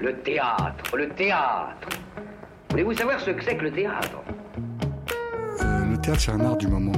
[0.00, 1.88] Le théâtre, le théâtre.
[2.70, 4.22] Voulez-vous savoir ce que c'est que le théâtre?
[5.62, 6.92] Euh, le théâtre, c'est un art du moment.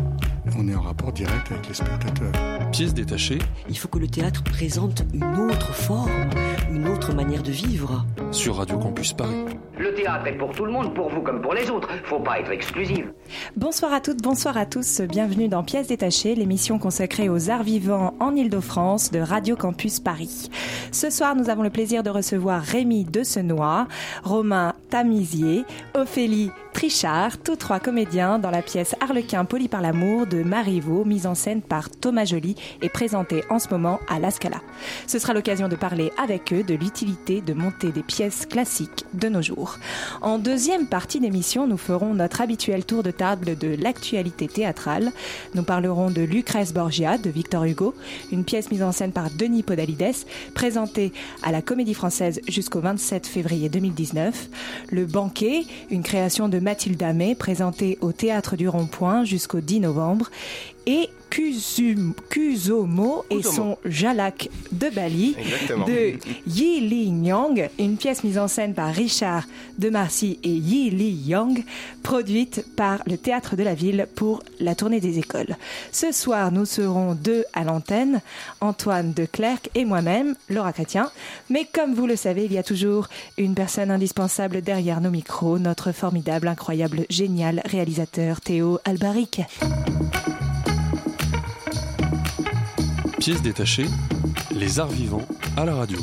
[0.58, 2.32] On est en rapport direct avec les spectateurs.
[2.72, 6.28] Pièce détachée Il faut que le théâtre présente une autre forme,
[6.70, 8.04] une autre manière de vivre.
[8.32, 9.44] sur Radio Campus Paris.
[9.78, 11.88] Le théâtre est pour tout le monde, pour vous comme pour les autres.
[12.04, 13.12] Faut pas être exclusive.
[13.56, 15.02] Bonsoir à toutes, bonsoir à tous.
[15.02, 20.50] Bienvenue dans Pièces détachées, l'émission consacrée aux arts vivants en Ile-de-France de Radio Campus Paris.
[20.90, 23.88] Ce soir, nous avons le plaisir de recevoir Rémi Decenois,
[24.24, 30.42] Romain Tamizier, Ophélie Trichard, tous trois comédiens dans la pièce Harlequin poli par l'amour de
[30.42, 34.60] Marivaux, mise en scène par Thomas Joly et présentée en ce moment à La Scala.
[35.06, 39.28] Ce sera l'occasion de parler avec eux de l'utilité de monter des pièces classiques de
[39.28, 39.78] nos jours.
[40.22, 45.12] En deuxième partie d'émission, nous ferons notre habituel tour de table de l'actualité théâtrale.
[45.54, 47.94] Nous parlerons de Lucrèce Borgia de Victor Hugo,
[48.30, 50.24] une pièce mise en scène par Denis Podalides,
[50.54, 51.12] présentée
[51.42, 54.48] à la Comédie Française jusqu'au 27 février 2019.
[54.90, 60.30] Le Banquet, une création de Mathilde Amé, présentée au Théâtre du Rond-Point jusqu'au 10 novembre.
[60.86, 65.86] Et Kusum- Kuzomo et son Jalak de Bali Exactement.
[65.86, 66.14] de
[66.48, 69.44] Yi Li Yang, une pièce mise en scène par Richard
[69.78, 71.64] de Marcy et Yi Li Yang,
[72.02, 75.56] produite par le Théâtre de la Ville pour la tournée des écoles.
[75.92, 78.20] Ce soir, nous serons deux à l'antenne,
[78.60, 81.10] Antoine de Clercq et moi-même, Laura Chrétien.
[81.48, 83.06] Mais comme vous le savez, il y a toujours
[83.38, 89.42] une personne indispensable derrière nos micros, notre formidable, incroyable, génial réalisateur Théo Albaric.
[93.20, 93.84] Pièce détachée,
[94.50, 95.98] les arts vivants à la radio.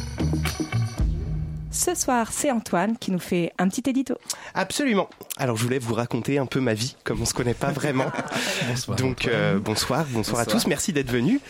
[1.72, 4.20] Ce soir, c'est Antoine qui nous fait un petit édito.
[4.54, 5.10] Absolument.
[5.36, 8.06] Alors je voulais vous raconter un peu ma vie, comme on se connaît pas vraiment.
[9.00, 11.42] Donc euh, bonsoir, bonsoir, à tous, merci d'être venus.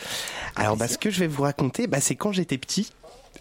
[0.55, 2.93] Alors bah, ce que je vais vous raconter, bah, c'est quand j'étais petit.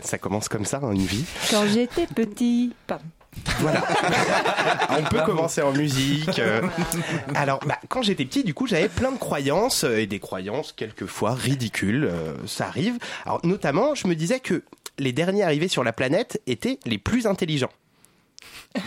[0.02, 1.24] Ça commence comme ça, hein, une vie.
[1.48, 2.74] Quand j'étais petit.
[2.88, 3.04] Pardon.
[3.60, 3.82] Voilà.
[4.98, 6.38] On peut commencer en musique.
[6.38, 6.62] euh.
[7.34, 10.72] Alors, bah, quand j'étais petit, du coup, j'avais plein de croyances euh, et des croyances
[10.72, 12.04] quelquefois ridicules.
[12.04, 12.98] euh, ça arrive.
[13.24, 14.62] Alors, notamment, je me disais que
[14.98, 17.72] les derniers arrivés sur la planète étaient les plus intelligents.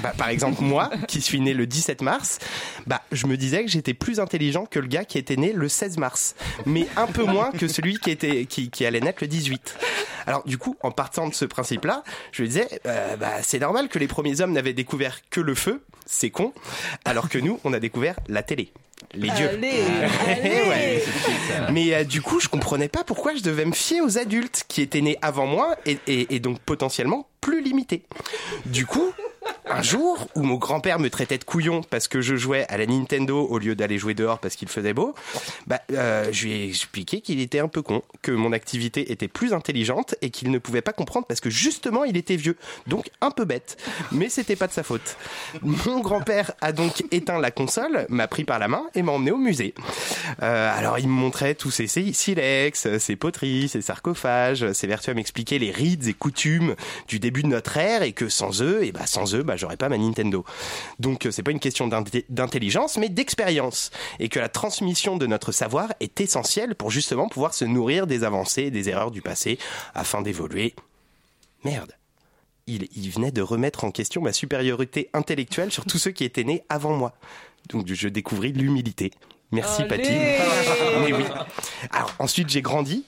[0.01, 2.39] Bah, par exemple, moi, qui suis né le 17 mars,
[2.87, 5.67] bah, je me disais que j'étais plus intelligent que le gars qui était né le
[5.69, 6.35] 16 mars,
[6.65, 9.75] mais un peu moins que celui qui était qui, qui allait naître le 18.
[10.27, 13.89] Alors du coup, en partant de ce principe-là, je me disais, euh, bah, c'est normal
[13.89, 16.53] que les premiers hommes n'avaient découvert que le feu, c'est con,
[17.05, 18.71] alors que nous, on a découvert la télé.
[19.13, 19.49] Les dieux.
[19.49, 19.81] Allez,
[20.43, 21.03] Eh ouais.
[21.71, 24.81] Mais euh, du coup, je comprenais pas pourquoi je devais me fier aux adultes qui
[24.81, 28.03] étaient nés avant moi et, et- et donc potentiellement plus limités.
[28.65, 29.11] Du coup,
[29.69, 32.85] un jour où mon grand-père me traitait de couillon parce que je jouais à la
[32.85, 35.13] Nintendo au lieu d'aller jouer dehors parce qu'il faisait beau,
[35.67, 39.27] bah, euh, je lui ai expliqué qu'il était un peu con, que mon activité était
[39.27, 43.09] plus intelligente et qu'il ne pouvait pas comprendre parce que justement il était vieux, donc
[43.21, 43.77] un peu bête.
[44.11, 45.17] Mais c'était pas de sa faute.
[45.61, 49.31] Mon grand-père a donc éteint la console, m'a pris par la main et m'a emmené
[49.31, 49.75] au musée.
[50.41, 55.13] Euh, alors il me montrait tous ses silex, ses poteries, ses sarcophages, ses vertus à
[55.13, 56.75] m'expliquer les rites et coutumes
[57.07, 59.77] du début de notre ère et que sans eux, et bah sans eux, bah j'aurais
[59.77, 60.45] pas ma Nintendo.
[60.99, 65.51] Donc euh, c'est pas une question d'intelligence, mais d'expérience et que la transmission de notre
[65.51, 69.59] savoir est essentielle pour justement pouvoir se nourrir des avancées et des erreurs du passé
[69.93, 70.75] afin d'évoluer.
[71.63, 71.93] Merde.
[72.67, 76.43] Il, il venait de remettre en question ma supériorité intellectuelle sur tous ceux qui étaient
[76.43, 77.13] nés avant moi.
[77.69, 79.11] Donc je découvris l'humilité.
[79.51, 80.11] Merci Patty.
[81.01, 81.23] Mais oui.
[81.91, 83.05] Alors ensuite j'ai grandi.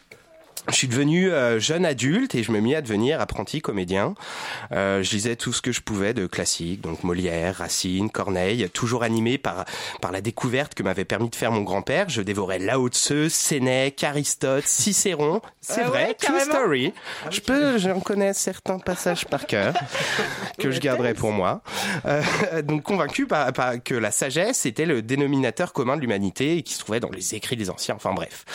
[0.70, 4.14] Je suis devenu euh, jeune adulte et je me mis à devenir apprenti comédien.
[4.72, 9.02] Euh, je lisais tout ce que je pouvais de classique, donc Molière, Racine, Corneille, toujours
[9.04, 9.66] animé par
[10.02, 12.10] par la découverte que m'avait permis de faire mon grand-père.
[12.10, 15.42] Je dévorais Lao Tse, Sénèque, Aristote, Cicéron.
[15.62, 16.94] C'est Ah vrai, ouais, true story.
[17.32, 19.74] Je peux, j'en connais certains passages par cœur
[20.60, 21.62] que je garderai pour moi.
[22.06, 22.22] Euh,
[22.64, 26.74] donc convaincu par, par- que la sagesse était le dénominateur commun de l'humanité et qui
[26.76, 27.96] se trouvait dans les écrits des anciens.
[27.96, 28.46] Enfin bref.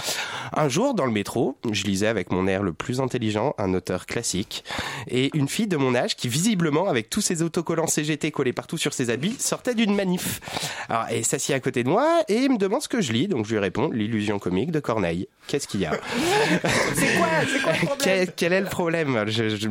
[0.52, 4.04] Un jour, dans le métro, je lisais avec mon air le plus intelligent un auteur
[4.06, 4.64] classique
[5.08, 8.76] et une fille de mon âge qui visiblement, avec tous ses autocollants CGT collés partout
[8.76, 10.40] sur ses habits, sortait d'une manif.
[10.88, 13.28] Alors, et s'assied à côté de moi et me demande ce que je lis.
[13.28, 15.28] Donc je lui réponds l'illusion comique de Corneille.
[15.46, 15.92] Qu'est-ce qu'il y a
[16.94, 18.26] C'est quoi, le problème?
[18.36, 19.24] Quel, est le problème?
[19.28, 19.68] Je- je-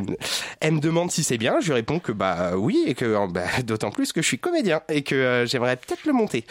[0.60, 1.60] Elle me demande si c'est bien.
[1.60, 4.38] Je lui réponds que bah oui et que euh, bah, d'autant plus que je suis
[4.38, 6.44] comédien et que euh, j'aimerais peut-être le monter.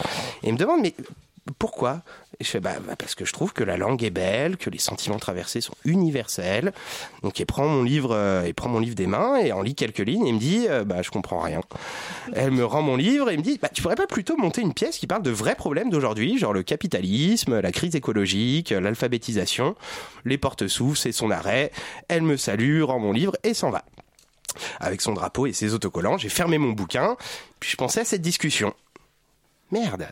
[0.43, 0.93] Et il me demande mais
[1.59, 2.01] pourquoi?
[2.39, 4.71] Et je fais bah, bah, parce que je trouve que la langue est belle, que
[4.71, 6.73] les sentiments traversés sont universels.
[7.21, 9.75] Donc il prend mon livre, euh, il prend mon livre des mains et en lit
[9.75, 11.61] quelques lignes et me dit euh, bah je comprends rien.
[12.33, 14.73] Elle me rend mon livre et me dit bah tu pourrais pas plutôt monter une
[14.73, 19.75] pièce qui parle de vrais problèmes d'aujourd'hui, genre le capitalisme, la crise écologique, l'alphabétisation.
[20.25, 21.71] Les portes s'ouvrent, c'est son arrêt.
[22.07, 23.85] Elle me salue, rend mon livre et s'en va.
[24.79, 26.17] avec son drapeau et ses autocollants.
[26.17, 27.17] J'ai fermé mon bouquin,
[27.59, 28.73] puis je pensais à cette discussion.
[29.71, 30.07] Merde,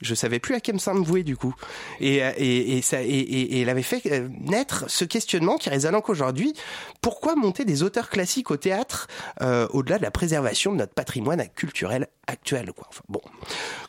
[0.00, 1.54] je savais plus à quel me vouer du coup.
[2.00, 5.94] Et, euh, et, et, ça, et, elle avait fait euh, naître ce questionnement qui résonne
[5.94, 6.54] encore aujourd'hui.
[7.00, 9.08] Pourquoi monter des auteurs classiques au théâtre
[9.42, 12.86] euh, au-delà de la préservation de notre patrimoine culturel actuel quoi?
[12.88, 13.20] Enfin, Bon,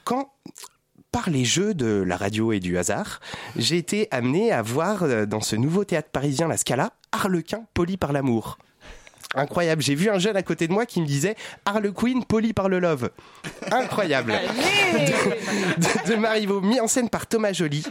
[0.03, 0.33] quand
[1.11, 3.19] par les jeux de la radio et du hasard,
[3.57, 8.13] j'ai été amené à voir dans ce nouveau théâtre parisien La Scala, Harlequin poli par
[8.13, 8.57] l'amour.
[9.35, 11.35] Incroyable, j'ai vu un jeune à côté de moi qui me disait
[11.65, 13.09] Harlequin poli par le love.
[13.71, 14.33] Incroyable.
[15.77, 17.83] de, de Marivaux, mis en scène par Thomas Joly.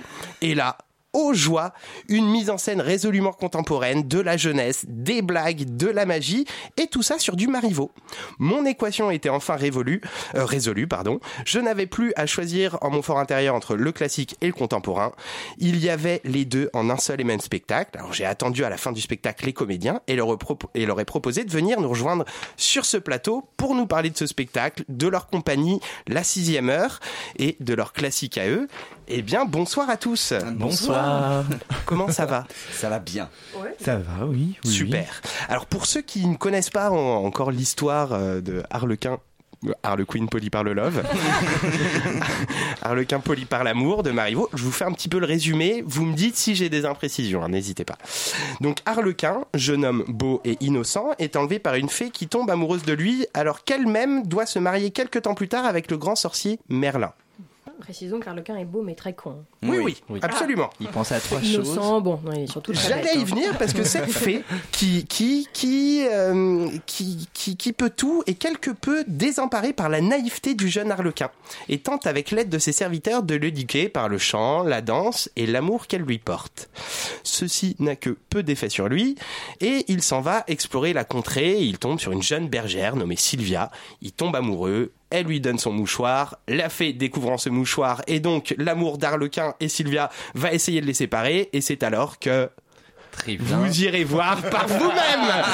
[0.43, 0.77] Et là,
[1.13, 1.73] aux joies,
[2.09, 6.47] une mise en scène résolument contemporaine, de la jeunesse, des blagues, de la magie,
[6.77, 7.91] et tout ça sur du Marivaux.
[8.39, 10.01] Mon équation était enfin révolue,
[10.35, 11.21] euh, résolue, pardon.
[11.45, 15.13] Je n'avais plus à choisir en mon fort intérieur entre le classique et le contemporain.
[15.59, 17.99] Il y avait les deux en un seul et même spectacle.
[17.99, 20.37] Alors j'ai attendu à la fin du spectacle les comédiens et leur,
[20.75, 22.25] et leur ai proposé de venir nous rejoindre
[22.57, 27.01] sur ce plateau pour nous parler de ce spectacle, de leur compagnie, la sixième heure,
[27.39, 28.69] et de leur classique à eux.
[29.13, 30.33] Eh bien, bonsoir à tous.
[30.55, 31.45] Bonsoir.
[31.85, 32.47] Comment ça va?
[32.73, 33.29] Ça va bien.
[33.81, 34.55] Ça va, oui.
[34.65, 35.21] oui, Super.
[35.49, 39.19] Alors pour ceux qui ne connaissent pas en- encore l'histoire euh, de Harlequin,
[39.67, 41.03] euh, Harlequin poli par le love,
[42.83, 45.83] Harlequin poli par l'amour de Marivaux, je vous fais un petit peu le résumé.
[45.85, 47.99] Vous me dites si j'ai des imprécisions, hein, n'hésitez pas.
[48.61, 52.85] Donc Harlequin, jeune homme beau et innocent, est enlevé par une fée qui tombe amoureuse
[52.85, 56.61] de lui, alors qu'elle-même doit se marier quelques temps plus tard avec le grand sorcier
[56.69, 57.13] Merlin.
[57.81, 59.45] Précisons qu'Arlequin est beau mais très con.
[59.63, 60.21] Oui, oui, oui.
[60.23, 60.71] absolument.
[60.81, 61.69] Il pense à trois choses.
[61.69, 63.25] Innocent, bon, non, il est surtout très J'allais y hein.
[63.25, 68.35] venir parce que cette fée qui qui qui, euh, qui qui qui peut tout est
[68.35, 71.31] quelque peu désemparée par la naïveté du jeune Harlequin
[71.69, 75.47] et tente avec l'aide de ses serviteurs de l'éduquer par le chant, la danse et
[75.47, 76.71] l'amour qu'elle lui porte.
[77.23, 79.17] Ceci n'a que peu d'effet sur lui
[79.61, 81.61] et il s'en va explorer la contrée.
[81.61, 83.71] Il tombe sur une jeune bergère nommée Sylvia.
[84.03, 84.93] Il tombe amoureux.
[85.11, 86.39] Elle lui donne son mouchoir.
[86.49, 90.95] La fée découvrant ce mouchoir et donc l'amour d'Arlequin et Sylvia va essayer de les
[90.95, 92.49] séparer et c'est alors que
[93.39, 95.45] Vous irez voir par vous-même.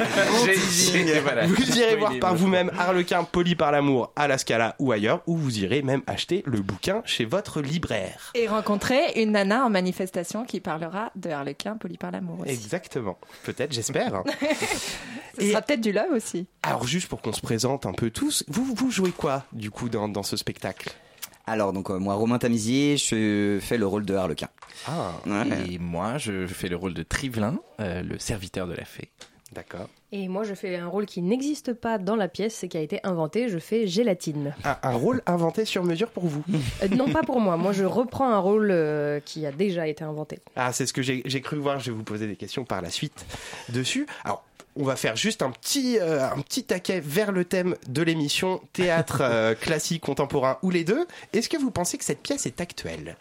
[1.46, 5.36] Vous irez voir par vous-même Harlequin poli par l'amour à la Scala ou ailleurs, ou
[5.36, 8.32] vous irez même acheter le bouquin chez votre libraire.
[8.34, 12.50] Et rencontrer une nana en manifestation qui parlera de Harlequin poli par l'amour aussi.
[12.52, 13.18] Exactement.
[13.44, 14.22] Peut-être, j'espère.
[15.38, 16.46] Ce Et- sera peut-être du love aussi.
[16.62, 19.88] Alors juste pour qu'on se présente un peu tous, vous vous jouez quoi du coup
[19.88, 20.90] dans, dans ce spectacle?
[21.46, 24.48] Alors, donc, euh, moi, Romain Tamizier, je fais le rôle de Harlequin.
[24.86, 25.72] Ah, Ouais.
[25.74, 29.10] Et moi, je fais le rôle de Trivelin, euh, le serviteur de la fée.
[29.52, 29.88] d'accord.
[30.12, 32.80] Et moi, je fais un rôle qui n'existe pas dans la pièce et qui a
[32.80, 33.48] été inventé.
[33.48, 34.54] Je fais Gélatine.
[34.64, 36.42] Un, un rôle inventé sur mesure pour vous.
[36.82, 37.56] Euh, non, pas pour moi.
[37.56, 40.40] Moi, je reprends un rôle euh, qui a déjà été inventé.
[40.56, 41.78] Ah, c'est ce que j'ai j'ai cru voir.
[41.78, 43.24] Je vais vous poser des questions par la suite
[43.68, 44.06] dessus.
[44.24, 44.44] Alors,
[44.76, 48.60] on va faire juste un petit, euh, un petit taquet vers le thème de l'émission
[48.72, 51.06] théâtre euh, classique, contemporain ou les deux.
[51.32, 53.16] Est-ce que vous pensez que cette pièce est actuelle?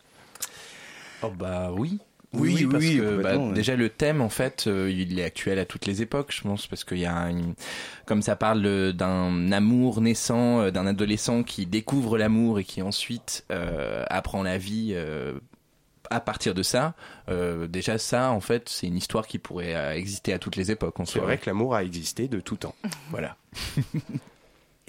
[1.24, 2.00] Oh bah oui.
[2.32, 3.54] Oui, parce oui, que bah, ouais.
[3.54, 6.68] déjà le thème en fait, euh, il est actuel à toutes les époques, je pense,
[6.68, 7.56] parce qu'il y a une...
[8.06, 12.84] comme ça parle euh, d'un amour naissant, euh, d'un adolescent qui découvre l'amour et qui
[12.84, 14.96] ensuite euh, apprend la vie.
[16.12, 16.94] à partir de ça,
[17.30, 20.72] euh, déjà ça, en fait, c'est une histoire qui pourrait euh, exister à toutes les
[20.72, 20.96] époques.
[21.06, 22.76] C'est vrai que l'amour a existé de tout temps.
[23.10, 23.38] Voilà.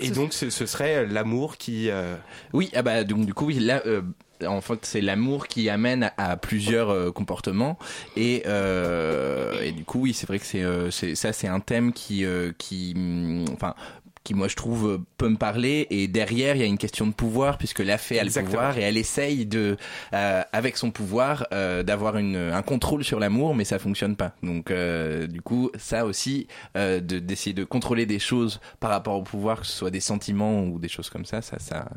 [0.00, 1.90] Et donc, ce, ce serait l'amour qui.
[1.90, 2.16] euh,
[2.52, 4.02] Oui, ah bah donc du coup oui là euh,
[4.46, 7.78] en fait c'est l'amour qui amène à, à plusieurs euh, comportements
[8.16, 11.60] et euh, et du coup oui c'est vrai que c'est euh, c'est ça c'est un
[11.60, 13.74] thème qui euh, qui hum, enfin
[14.22, 15.86] qui moi je trouve euh, peut me parler.
[15.90, 18.76] Et derrière il y a une question de pouvoir puisque la fée a le pouvoir
[18.78, 19.76] et elle essaye de
[20.12, 24.34] euh, avec son pouvoir euh, d'avoir une un contrôle sur l'amour mais ça fonctionne pas.
[24.42, 26.46] Donc euh, du coup ça aussi
[26.76, 30.00] euh, de d'essayer de contrôler des choses par rapport au pouvoir que ce soit des
[30.00, 31.88] sentiments ou des choses comme ça ça ça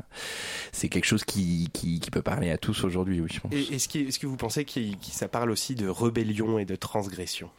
[0.72, 3.52] c'est quelque chose qui, qui, qui peut parler à tous aujourd'hui, oui, je pense.
[3.52, 6.64] et- Est-ce que, est-ce que vous pensez qu'il qu'il- ça parle aussi de rébellion et
[6.64, 7.50] de transgression?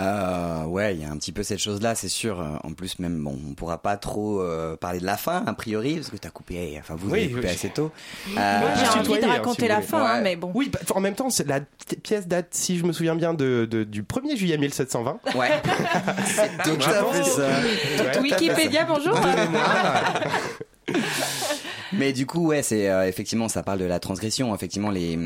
[0.00, 2.44] Euh, ouais, il y a un petit peu cette chose-là, c'est sûr.
[2.64, 5.94] En plus, même, bon, on pourra pas trop euh, parler de la fin, a priori,
[5.96, 7.52] parce que t'as coupé, enfin, vous Oui, avez coupé oui.
[7.54, 7.92] assez tôt.
[8.28, 10.50] Moi, Euh, j'ai je envie de hein, raconter si la fin, hein, mais bon.
[10.52, 11.60] Oui, bah, en même temps, c'est- la
[12.02, 15.18] pièce date, si je me souviens bien, de, de- du 1er juillet 1720.
[15.36, 15.48] Ouais.
[16.26, 17.22] c'est tout à Bravo.
[17.22, 17.46] ça.
[17.46, 18.18] Ouais.
[18.20, 19.14] Wikipédia, bonjour.
[21.98, 24.54] Mais du coup, ouais, c'est euh, effectivement, ça parle de la transgression.
[24.54, 25.18] Effectivement, les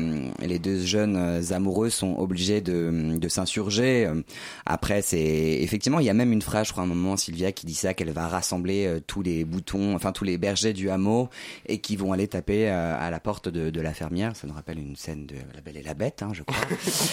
[0.45, 4.05] les deux jeunes euh, amoureux sont obligés de de s'insurger.
[4.05, 4.21] Euh,
[4.65, 5.19] Après, c'est
[5.61, 7.73] effectivement, il y a même une phrase, je crois, à un moment, Sylvia qui dit
[7.73, 11.29] ça, qu'elle va rassembler euh, tous les boutons, enfin tous les bergers du hameau,
[11.67, 14.35] et qui vont aller taper à la porte de, de la fermière.
[14.35, 16.57] Ça nous rappelle une scène de La Belle et la Bête, hein, je crois.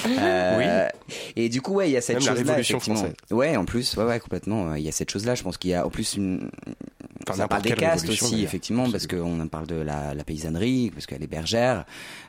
[0.08, 0.88] Euh,
[1.36, 2.44] Et du coup, ouais, il y a cette Même la chose-là.
[2.52, 2.98] Révolution effectivement.
[3.00, 3.16] française.
[3.30, 4.74] Ouais, en plus, ouais, ouais, complètement.
[4.74, 5.34] Il y a cette chose-là.
[5.34, 6.50] Je pense qu'il y a en plus une.
[7.34, 11.22] Ça parle des castes aussi, effectivement, parce qu'on parle de la, la paysannerie, parce qu'elle
[11.22, 11.84] est bergère.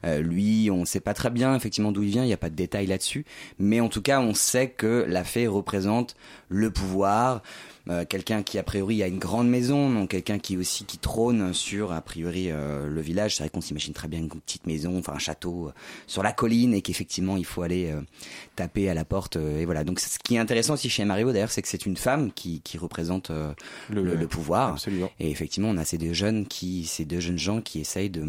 [0.05, 2.23] Euh, lui, on sait pas très bien effectivement d'où il vient.
[2.23, 3.25] Il n'y a pas de détails là-dessus,
[3.59, 6.15] mais en tout cas, on sait que la fée représente
[6.49, 7.41] le pouvoir.
[7.89, 11.53] Euh, quelqu'un qui a priori a une grande maison, donc quelqu'un qui aussi qui trône
[11.53, 13.35] sur a priori euh, le village.
[13.35, 15.73] C'est vrai qu'on s'imagine très bien une petite maison, enfin un château euh,
[16.07, 18.01] sur la colline, et qu'effectivement il faut aller euh,
[18.55, 19.37] taper à la porte.
[19.37, 19.83] euh, et voilà.
[19.83, 22.61] Donc ce qui est intéressant aussi chez Mario d'ailleurs, c'est que c'est une femme qui,
[22.61, 23.53] qui représente euh,
[23.89, 24.73] le, le pouvoir.
[24.73, 25.09] Absolument.
[25.19, 28.25] Et effectivement, on a ces deux jeunes qui, ces deux jeunes gens qui essayent de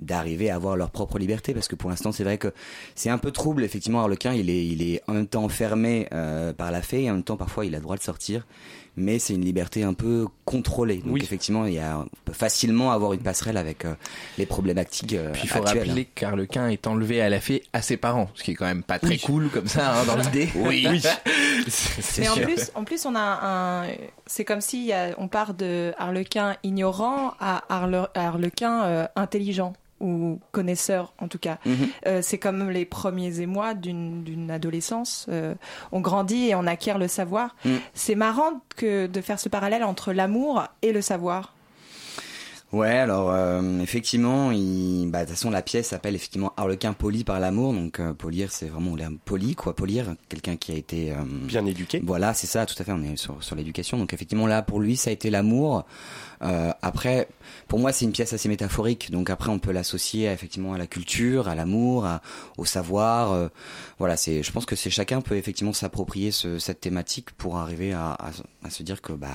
[0.00, 2.52] d'arriver à avoir leur propre liberté parce que pour l'instant c'est vrai que
[2.94, 6.52] c'est un peu trouble effectivement Harlequin il est il est en même temps enfermé euh,
[6.52, 8.46] par la fée et en même temps parfois il a le droit de sortir
[8.96, 11.20] mais c'est une liberté un peu contrôlée donc Oui.
[11.22, 13.94] effectivement il y a on peut facilement avoir une passerelle avec euh,
[14.36, 15.86] les problématiques euh, Puis il faut actuelles.
[15.88, 18.82] rappeler qu'Arlequin est enlevé à la fée à ses parents, ce qui est quand même
[18.82, 20.48] pas très cool comme ça hein, dans l'idée.
[20.56, 20.86] Oui.
[21.68, 22.44] C'est Mais en sûr.
[22.44, 23.20] plus, en plus, on a
[23.84, 23.86] un.
[24.26, 29.06] C'est comme si il y a- on part de Harlequin ignorant à Harle- Harlequin euh,
[29.16, 31.58] intelligent ou connaisseur en tout cas.
[31.64, 31.74] Mhm.
[32.06, 35.26] Euh, c'est comme les premiers émois d'une d'une adolescence.
[35.28, 35.54] Euh,
[35.92, 37.54] on grandit et on acquiert le savoir.
[37.64, 37.76] Mm.
[37.94, 41.54] C'est marrant que de faire ce parallèle entre l'amour et le savoir.
[42.72, 45.08] Ouais, alors euh, effectivement, il...
[45.10, 48.52] bah, de toute façon la pièce s'appelle effectivement Harlequin poli par l'amour, donc euh, polir
[48.52, 52.00] c'est vraiment l'air poli quoi, polir, quelqu'un qui a été euh, Bien éduqué.
[52.04, 52.92] Voilà, c'est ça, tout à fait.
[52.92, 53.98] On est sur, sur l'éducation.
[53.98, 55.84] Donc effectivement, là, pour lui, ça a été l'amour.
[56.42, 57.28] Euh, après,
[57.68, 59.10] pour moi, c'est une pièce assez métaphorique.
[59.10, 62.06] Donc après, on peut l'associer effectivement à la culture, à l'amour,
[62.58, 63.32] au savoir.
[63.32, 63.48] euh,
[63.98, 64.42] voilà, c'est.
[64.42, 68.30] Je pense que c'est chacun peut effectivement s'approprier ce, cette thématique pour arriver à, à,
[68.64, 69.28] à se dire que bah,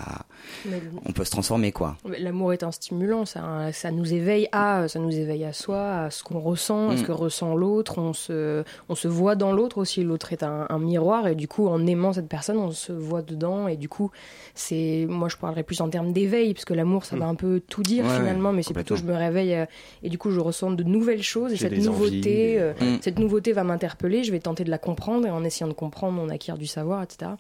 [0.65, 1.97] Mais on peut se transformer quoi.
[2.19, 6.09] L'amour est un stimulant, ça, ça nous éveille à, ça nous éveille à soi, à
[6.12, 7.05] ce qu'on ressent, à ce Mm.
[7.05, 8.00] que ressent l'autre.
[8.00, 10.03] On se, on se voit dans l'autre aussi.
[10.03, 13.21] L'autre est un, un miroir et du coup, en aimant cette personne, on se voit
[13.21, 14.09] dedans et du coup,
[14.55, 17.59] c'est, moi, je parlerais plus en termes d'éveil parce que l'amour, ça va un peu
[17.59, 18.05] tout dire.
[18.05, 19.65] Ouais, finalement, mais c'est plutôt je me réveille euh,
[20.03, 22.99] et du coup, je ressens de nouvelles choses et cette nouveauté, envies, des- euh, Mm.
[23.01, 24.23] cette nouveauté va m'interpeller.
[24.23, 27.03] Je vais tenter de la comprendre et en essayant de comprendre, on acquiert du savoir,
[27.03, 27.31] etc.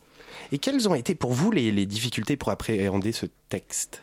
[0.51, 4.01] Et quelles ont été pour vous les, les difficultés pour appréhender ce texte?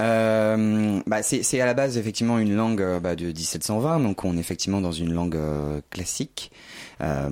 [0.00, 4.40] Euh, bah, c'est à la base effectivement une langue bah, de 1720, donc on est
[4.40, 6.50] effectivement dans une langue euh, classique.
[7.02, 7.28] Euh,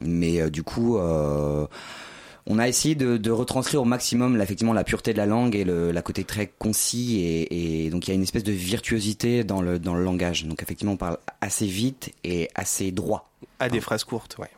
[0.00, 1.66] mais euh, du coup, euh,
[2.46, 5.56] on a essayé de, de retranscrire au maximum là, effectivement la pureté de la langue
[5.56, 8.52] et le la côté très concis et, et donc il y a une espèce de
[8.52, 10.44] virtuosité dans le dans le langage.
[10.44, 13.30] Donc effectivement, on parle assez vite et assez droit.
[13.58, 14.50] À des phrases courtes, ouais.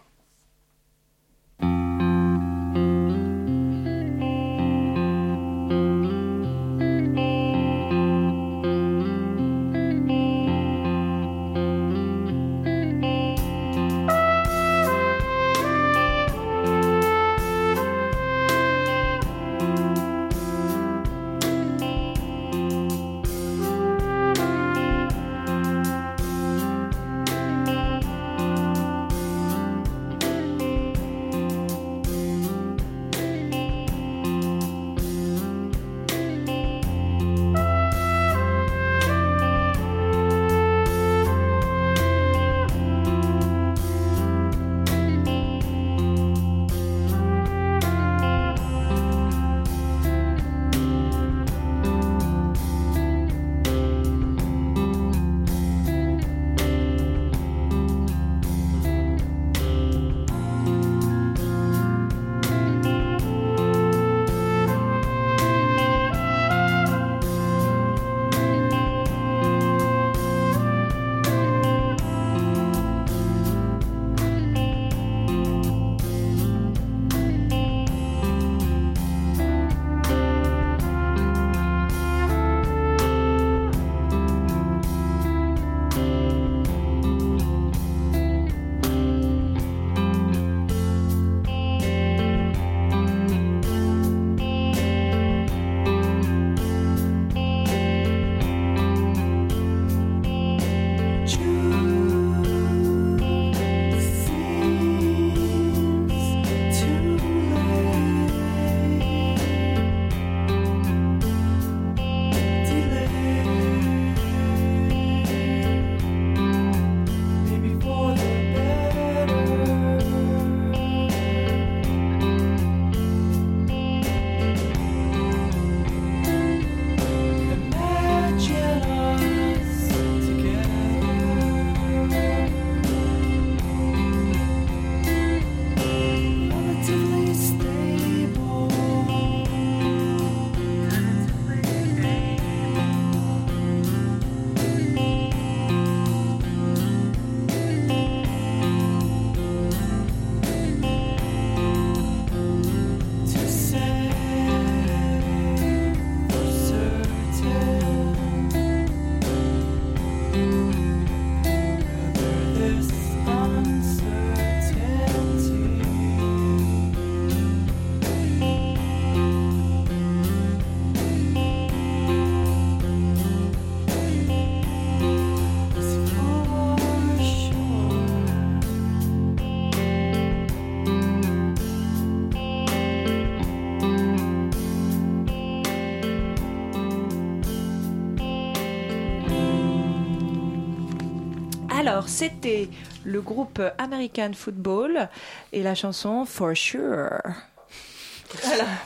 [192.07, 192.69] Alors, c'était
[193.05, 195.09] le groupe American Football
[195.53, 197.19] et la chanson For Sure.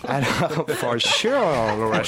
[0.09, 1.31] Alors, for sure,
[1.79, 2.01] Laura.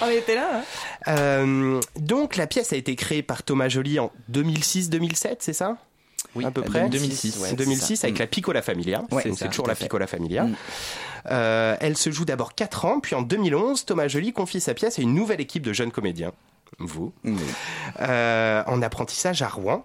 [0.00, 0.48] On était là.
[0.52, 0.62] hein
[1.08, 5.76] Euh, donc, la pièce a été créée par Thomas Joly en 2006-2007, c'est ça?
[6.36, 6.88] Oui, à peu près?
[6.88, 8.06] 2006, ouais, 2006 c'est ça.
[8.06, 9.02] avec la Piccola Familia.
[9.10, 9.74] Ouais, c'est toujours la.
[9.74, 10.44] Piccola Familia.
[10.44, 10.56] Mm.
[11.32, 15.00] Euh, elle se joue d'abord 4 ans, puis en 2011, Thomas Joly confie sa pièce
[15.00, 16.32] à une nouvelle équipe de jeunes comédiens.
[16.78, 17.36] Vous, Oui.
[18.00, 19.84] euh, en apprentissage à Rouen,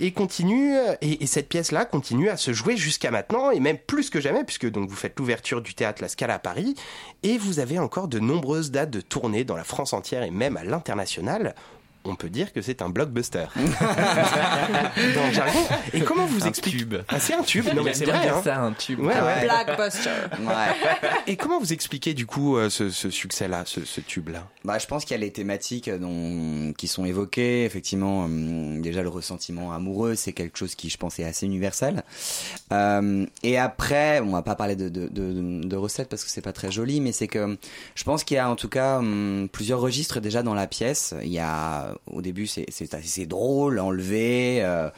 [0.00, 4.10] et continue et, et cette pièce-là continue à se jouer jusqu'à maintenant, et même plus
[4.10, 6.74] que jamais, puisque donc vous faites l'ouverture du théâtre La Scala à Paris,
[7.22, 10.56] et vous avez encore de nombreuses dates de tournée dans la France entière et même
[10.58, 11.54] à l'international.
[12.06, 13.46] On peut dire que c'est un blockbuster.
[13.56, 15.58] Dans le jargon.
[15.92, 16.84] Et comment vous expliquez.
[17.08, 17.66] Ah, c'est un tube.
[17.74, 18.28] Non mais c'est vrai.
[18.28, 18.40] hein.
[18.44, 19.00] ça, un tube.
[19.00, 19.42] Ouais, ouais.
[19.44, 20.10] Blackbuster.
[20.40, 21.08] Ouais.
[21.26, 24.46] Et comment vous expliquez du coup euh, ce, ce succès-là, ce, ce tube-là?
[24.64, 27.64] Bah, je pense qu'il y a les thématiques dont, qui sont évoquées.
[27.64, 32.02] Effectivement, hum, déjà le ressentiment amoureux, c'est quelque chose qui, je pense, est assez universel.
[32.72, 36.42] Euh, et après, on va pas parler de, de, de, de recettes parce que c'est
[36.42, 37.56] pas très joli, mais c'est que
[37.94, 41.14] je pense qu'il y a en tout cas hum, plusieurs registres déjà dans la pièce.
[41.22, 44.60] Il y a, au début, c'est assez drôle, enlevé.
[44.62, 44.90] euh,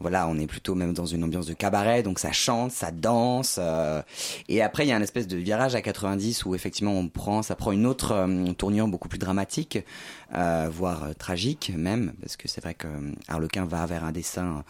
[0.00, 3.58] voilà, on est plutôt même dans une ambiance de cabaret, donc ça chante, ça danse.
[3.60, 4.02] euh,
[4.48, 7.42] et après, il y a un espèce de virage à 90 où effectivement on prend,
[7.42, 9.78] ça prend une autre euh, tournure beaucoup plus dramatique,
[10.34, 12.88] euh, voire euh, tragique même, parce que c'est vrai que
[13.28, 14.64] Harlequin va vers un dessin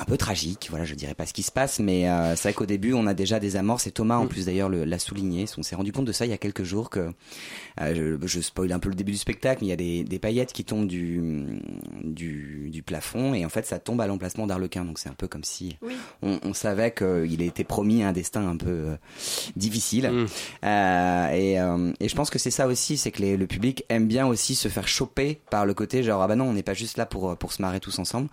[0.00, 0.68] un peu tragique.
[0.70, 3.06] Voilà, je dirais pas ce qui se passe, mais euh, c'est vrai qu'au début on
[3.06, 3.86] a déjà des amorces.
[3.86, 5.44] Et Thomas en plus d'ailleurs le- l'a souligné.
[5.58, 7.10] On s'est rendu compte de ça il y a quelques jours que
[7.80, 10.02] euh, je, je spoil un peu le début du spectacle, mais il y a des,
[10.04, 11.60] des paillettes qui tombent du,
[12.02, 14.84] du, du plafond et en fait ça tombe à l'emplacement d'Arlequin.
[14.84, 15.94] Donc c'est un peu comme si Oui.
[16.22, 18.96] on, on savait qu'il était promis un destin un peu euh,
[19.56, 20.10] difficile.
[20.10, 20.26] Mm.
[20.64, 23.84] Euh, et, euh, et je pense que c'est ça aussi, c'est que les- le public
[23.88, 26.62] aime bien aussi se faire choper par le côté genre ah bah non on n'est
[26.62, 28.28] pas juste là pour pour se marrer tous ensemble.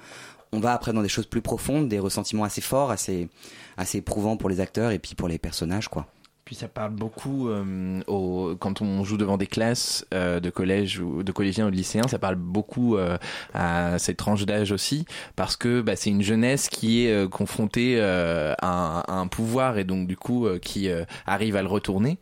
[0.51, 3.29] On va après dans des choses plus profondes, des ressentiments assez forts, assez
[3.77, 6.07] assez éprouvants pour les acteurs et puis pour les personnages quoi.
[6.47, 11.01] Puis ça parle beaucoup euh, au, quand on joue devant des classes euh, de collège
[11.01, 13.17] ou de collégiens ou de lycéens, ça parle beaucoup euh,
[13.53, 15.05] à cette tranche d'âge aussi
[15.36, 20.15] parce que bah, c'est une jeunesse qui est confrontée à, un, pouvoir et donc du
[20.15, 20.88] coup qui
[21.25, 22.17] arrive à le retourner.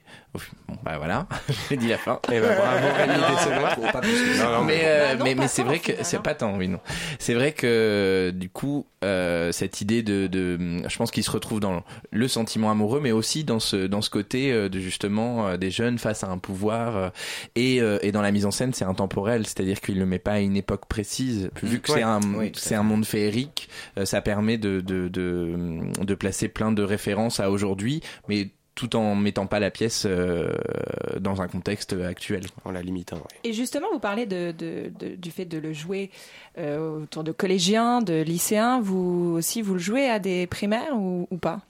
[0.68, 1.28] Bon, bah voilà,
[1.70, 2.20] j'ai dit la fin.
[2.28, 3.82] Bravo.
[4.40, 6.22] Non, mais mais- euh, Bah mais, mais c'est vrai que c'est hein.
[6.22, 6.80] pas tant oui non
[7.20, 11.60] c'est vrai que du coup euh, cette idée de, de je pense qu'il se retrouve
[11.60, 15.58] dans le sentiment amoureux mais aussi dans ce dans ce côté euh, de justement euh,
[15.58, 17.10] des jeunes face à un pouvoir euh,
[17.56, 20.34] et euh, et dans la mise en scène c'est intemporel c'est-à-dire qu'il le met pas
[20.34, 22.00] à une époque précise vu que Ouais.
[22.00, 25.56] c'est un Oui, c'est un monde féerique euh, ça permet de de, de
[26.04, 30.54] de placer plein de références à aujourd'hui mais tout en mettant pas la pièce euh,
[31.20, 32.44] dans un contexte actuel.
[32.66, 33.22] En la limitant.
[33.44, 36.12] Et justement, vous parlez de, de- de- du fait de le jouer
[36.58, 38.82] euh, autour de collégiens, de lycéens.
[38.82, 41.62] Vous aussi, vous le jouez à des primaires ou, ou pas?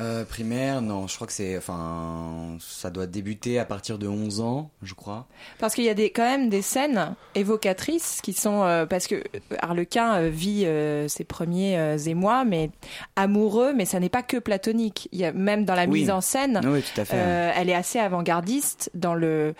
[0.00, 4.40] Euh, primaire, non, je crois que c'est, enfin, ça doit débuter à partir de 11
[4.40, 5.28] ans, je crois.
[5.60, 9.22] Parce qu'il y a des, quand même des scènes évocatrices qui sont euh, parce que
[9.60, 12.70] Harlequin euh, vit euh, ses premiers euh, émois, mais
[13.14, 15.08] amoureux, mais ça n'est pas que platonique.
[15.12, 16.00] Il y a même dans la Oui.
[16.00, 17.14] mise en scène, Oui, tout à fait.
[17.16, 19.54] euh, elle est assez avant-gardiste dans le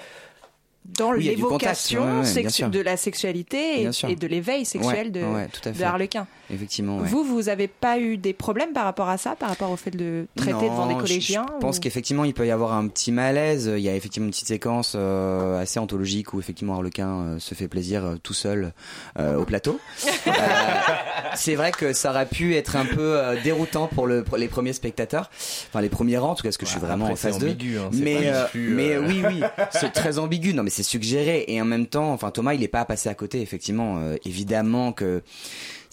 [0.84, 5.48] dans Oui, l'évocation ouais, ouais, de la sexualité et, de l'éveil sexuel Ouais, de, ouais,
[5.48, 5.84] tout à de fait.
[5.84, 6.26] Harlequin.
[6.52, 6.98] Effectivement.
[6.98, 7.08] ouais.
[7.08, 9.90] Vous, vous avez pas eu des problèmes par rapport à ça, par rapport au fait
[9.90, 13.12] de traiter devant des je- collégiens Je, pense qu'effectivement, il peut y avoir un petit
[13.12, 13.72] malaise.
[13.74, 17.54] Il y a effectivement une petite séquence euh, assez anthologique où effectivement Harlequin euh, se
[17.54, 18.72] fait plaisir euh, tout seul
[19.18, 19.80] euh, au plateau.
[20.26, 20.32] Euh,
[21.34, 24.48] c'est vrai que ça aurait pu être un peu euh, déroutant pour, le, pour les
[24.48, 25.30] premiers spectateurs,
[25.68, 27.28] enfin les premiers rangs, en tout cas, parce que je suis vraiment Après, en c'est
[27.30, 27.48] face d'eux.
[27.48, 30.54] ambigu, hein, c'est Mais, pas non euh, plus, mais oui, oui, c'est très ambigu.
[30.54, 31.44] Non, mais suggéré.
[31.48, 33.40] Et en même temps, enfin Thomas, il est pas passé à côté.
[33.40, 35.22] Effectivement, euh, évidemment que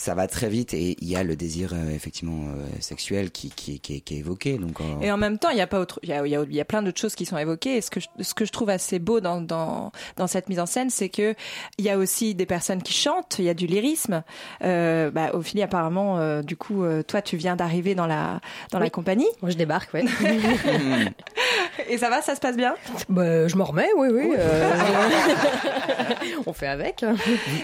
[0.01, 3.49] ça va très vite et il y a le désir euh, effectivement euh, sexuel qui,
[3.51, 4.57] qui, qui, qui est évoqué.
[4.57, 6.31] Donc, euh, Et en même temps, il y a pas autre, il y a, il
[6.31, 7.77] y a- il y a plein d'autres choses qui sont évoquées.
[7.77, 10.59] Et ce que je, ce que je trouve assez beau dans, dans, dans cette mise
[10.59, 11.35] en scène, c'est que
[11.77, 14.23] il y a aussi des personnes qui chantent, il y a du lyrisme.
[14.63, 18.79] Euh, bah, Ophélie, apparemment, euh, du coup, euh, toi, tu viens d'arriver dans la dans
[18.79, 19.27] la compagnie.
[19.43, 20.03] Moi, je débarque, ouais.
[21.89, 22.75] Et ça va, ça se passe bien?
[23.09, 24.31] bah, je m'en remets, oui, oui.
[24.37, 24.73] euh,
[26.45, 27.03] On fait avec.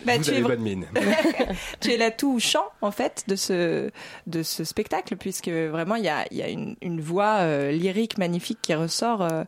[0.05, 0.85] Bah, Vous tu avez es, bonne mine.
[1.79, 3.89] tu es l'atout chant en fait de ce
[4.27, 7.71] de ce spectacle, puisque vraiment il y a il y a une, une voix euh,
[7.71, 9.43] lyrique magnifique qui ressort euh,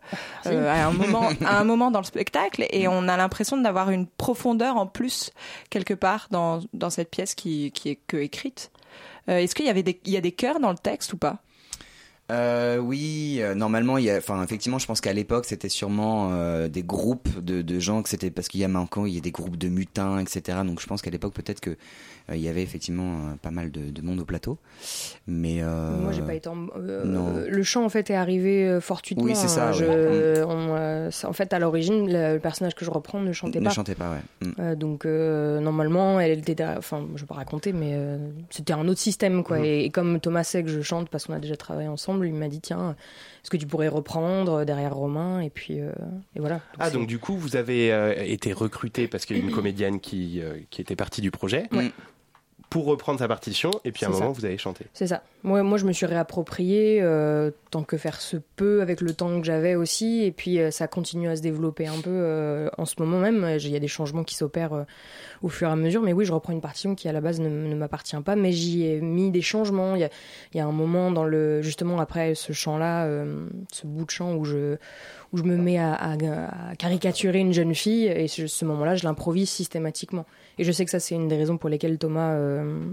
[0.45, 3.89] euh, à un moment à un moment dans le spectacle, et on a l'impression d'avoir
[3.91, 5.31] une profondeur en plus
[5.69, 8.71] quelque part dans dans cette pièce qui qui est que écrite.
[9.27, 11.37] Est-ce qu'il y avait des il y a des chœurs dans le texte ou pas?
[12.31, 16.29] Euh, oui, euh, normalement, il y a, enfin, effectivement, je pense qu'à l'époque, c'était sûrement
[16.33, 19.17] euh, des groupes de, de gens que c'était parce qu'il y a maintenant, il y
[19.17, 20.59] a des groupes de mutins, etc.
[20.65, 21.75] Donc, je pense qu'à l'époque, peut-être que
[22.31, 24.59] il y avait effectivement pas mal de, de monde au plateau.
[25.25, 26.67] Mais Moi, j'ai pas été en...
[26.77, 29.23] Le chant, en fait, est arrivé fortuitement.
[29.23, 29.71] Oui, c'est ça, hein.
[29.71, 30.43] Je- ouais.
[30.47, 33.65] on, euh, c'est- en fait, à l'origine, le, personnage que je reprends ne chantait ne
[33.65, 33.71] pas.
[33.71, 34.47] chantait pas, ouais.
[34.47, 34.75] Mm.
[34.75, 37.97] Donc normalement, elle était derrière- enfin, je vais pas raconter, mais
[38.51, 39.57] c'était un autre système quoi.
[39.57, 39.65] Mhm.
[39.65, 42.33] Et, et comme Thomas sait que je chante parce qu'on a déjà travaillé ensemble, il
[42.33, 42.95] m'a dit tiens,
[43.41, 45.91] est-ce que tu pourrais reprendre derrière Romain et puis euh,
[46.35, 46.61] et voilà.
[46.79, 49.99] Ah, donc du coup, vous avez euh, été recruté parce qu'il y a une comédienne
[49.99, 51.91] qui, euh, qui était partie du projet Ouais.
[52.69, 54.39] Pour reprendre sa partition, et puis à un moment, ça.
[54.39, 54.85] vous avez chanté.
[54.93, 55.23] C'est ça.
[55.41, 59.39] Moi, moi, je me suis réapproprié euh, tant que faire se peut avec le temps
[59.39, 60.23] que j'avais aussi.
[60.23, 63.55] Et puis, euh, ça continue à se développer un peu euh, en ce moment même.
[63.59, 64.83] Il y a des changements qui s'opèrent euh,
[65.41, 66.01] au fur et à mesure.
[66.03, 68.35] Mais oui, je reprends une partition qui, à la base, ne, ne m'appartient pas.
[68.35, 69.95] Mais j'y ai mis des changements.
[69.95, 70.09] Il y a,
[70.53, 73.07] il y a un moment, dans le, justement, après ce chant-là,
[73.71, 74.75] ce bout de chant où je,
[75.31, 78.05] où je me mets à, à- à caricaturer une jeune fille.
[78.05, 80.25] Et ce, ce moment-là, je l'improvise systématiquement.
[80.59, 82.33] Et je sais que ça, c'est une des raisons pour lesquelles Thomas.
[82.33, 82.85] euh,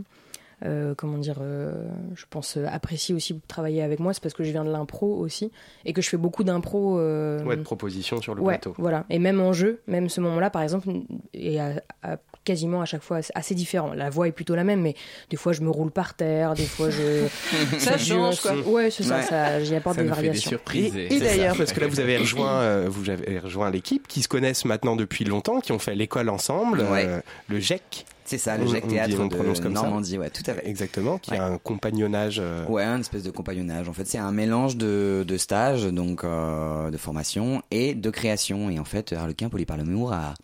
[0.65, 4.51] euh, comment dire, euh, je pense apprécie aussi travailler avec moi, c'est parce que je
[4.53, 5.53] viens de l'impro aussi
[5.85, 6.95] et que je fais beaucoup d'impro.
[6.97, 8.75] Ouais, de propositions sur le ouais, plateau.
[8.79, 9.05] voilà.
[9.11, 10.89] Et même en jeu, même ce moment-là, par exemple,
[11.35, 13.93] est à- à- quasiment à chaque fois assez- assez différent.
[13.93, 14.95] La voix est plutôt la même, mais
[15.29, 17.27] des fois je me roule par terre, des fois je.
[17.79, 18.57] Ça change, quoi.
[18.67, 19.23] Ouais, c'est ça, Ouais.
[19.23, 20.49] ça j'y apporte Ça des fait des variations.
[20.49, 20.97] surprises.
[20.97, 24.23] Et, et d'ailleurs, parce que là, vous avez rejoint, euh, vous avez rejoint l'équipe qui
[24.23, 27.05] se connaissent maintenant depuis longtemps, qui ont fait l'école ensemble, Ouais.
[27.07, 29.83] euh, le GEC, C'est ça, le on dit- Théâtre on prononce de comme ça.
[29.83, 30.69] Normandie, ouais, tout à fait.
[30.69, 31.39] exactement, qui Ouais.
[31.39, 32.39] a un compagnonnage.
[32.41, 33.89] euh, Ouais, un espèce de compagnonnage.
[33.89, 38.69] En fait, c'est un mélange de, de stages, donc euh, de formation et de création.
[38.71, 40.35] Et en fait, Harlequin Polyparle-Humour a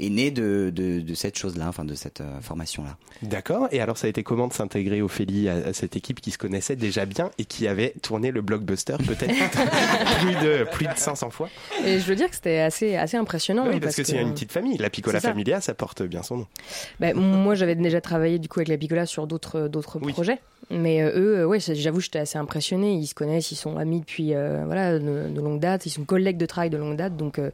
[0.00, 2.96] est né de, de, de cette chose-là, enfin de cette euh, formation-là.
[3.22, 3.68] D'accord.
[3.70, 6.38] Et alors, ça a été comment de s'intégrer, Ophélie, à, à cette équipe qui se
[6.38, 9.34] connaissait déjà bien et qui avait tourné le blockbuster peut-être
[10.20, 11.48] plus de plus de 500 fois?
[11.84, 13.66] Et je veux dire que c'était assez, assez impressionnant.
[13.68, 14.76] Oui, hein, parce, que, c'est une petite famille.
[14.78, 15.20] La Piccola.
[15.20, 16.46] Familia, ça porte bien son nom.
[16.98, 20.12] Ben, moi, j'avais déjà travaillé du coup avec la Piccola sur d'autres d'autres Oui.
[20.12, 20.38] projets,
[20.70, 22.94] mais euh, eux, euh, ouais, j'avoue, j'étais assez impressionné.
[22.94, 26.04] Ils se connaissent, ils sont amis depuis euh, voilà de, de longue date, ils sont
[26.04, 27.50] collègues de travail de longue date, donc euh,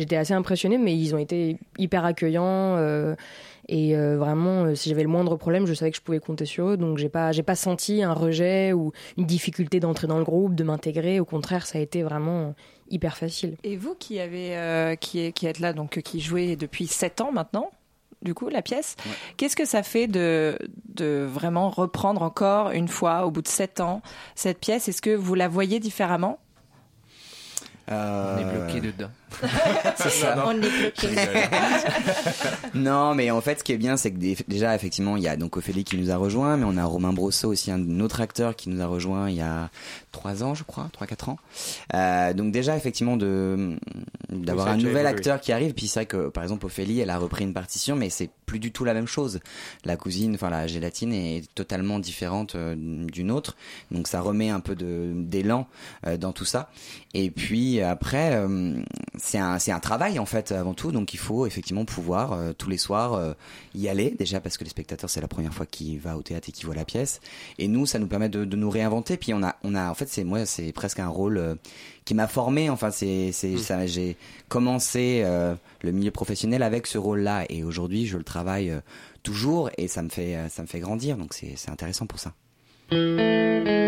[0.00, 0.78] j'étais assez impressionné.
[0.78, 3.14] Mais ils ont été hyper accueillants euh,
[3.68, 6.44] et euh, vraiment, euh, si j'avais le moindre problème, je savais que je pouvais compter
[6.44, 6.76] sur eux.
[6.76, 10.54] Donc j'ai pas j'ai pas senti un rejet ou une difficulté d'entrer dans le groupe,
[10.54, 11.20] de m'intégrer.
[11.20, 12.54] Au contraire, ça a été vraiment
[12.90, 13.56] hyper facile.
[13.62, 17.20] Et vous qui avez euh, qui, est- qui êtes là, donc qui jouez depuis 7
[17.20, 17.70] ans maintenant,
[18.22, 19.12] du coup, la pièce, Ouais.
[19.36, 20.58] qu'est-ce que ça fait de,
[20.94, 24.02] de vraiment reprendre encore une fois, au bout de 7 ans,
[24.34, 24.88] cette pièce?
[24.88, 26.38] Est-ce que vous la voyez différemment?
[27.90, 29.10] Euh, On est bloqué dedans.
[29.96, 30.34] C'est ça.
[32.74, 35.28] Non, mais en fait, ce qui est bien, c'est que des- déjà, effectivement, il y
[35.28, 38.20] a donc Ophélie qui nous a rejoint, mais on a Romain Brosseau aussi, un autre
[38.20, 39.70] acteur qui nous a rejoint il y a
[40.12, 41.38] trois ans, je crois, trois quatre ans.
[41.94, 43.76] Euh, donc déjà, effectivement, de
[44.30, 45.74] d'avoir un nouvel acteur qui arrive.
[45.74, 48.58] Puis c'est vrai que, par exemple, Ophélie, elle a repris une partition, mais c'est plus
[48.58, 49.40] du tout la même chose.
[49.84, 53.56] La cousine, enfin la gélatine, est totalement différente euh, d'une autre.
[53.90, 55.66] Donc ça remet un peu de d'élan
[56.06, 56.70] euh, dans tout ça.
[57.14, 58.44] Et puis après,
[59.22, 60.92] c'est un c'est un travail en fait avant tout.
[60.92, 63.32] Donc il faut effectivement pouvoir euh, tous les soirs euh,
[63.74, 66.48] y aller déjà parce que les spectateurs c'est la première fois qu'ils va au théâtre
[66.48, 67.20] et qu'ils voient la pièce.
[67.58, 69.16] Et nous, ça nous permet de, de nous réinventer.
[69.16, 71.54] Puis on a on a en fait c'est moi c'est presque un rôle euh,
[72.04, 72.70] qui m'a formé.
[72.70, 74.16] Enfin c'est c'est ça j'ai
[74.48, 78.80] commencé euh, le milieu professionnel avec ce rôle-là et aujourd'hui je le travaille euh,
[79.22, 81.16] toujours et ça me fait euh, ça me fait grandir.
[81.16, 82.32] Donc c'est c'est intéressant pour ça.
[82.90, 83.79] Thank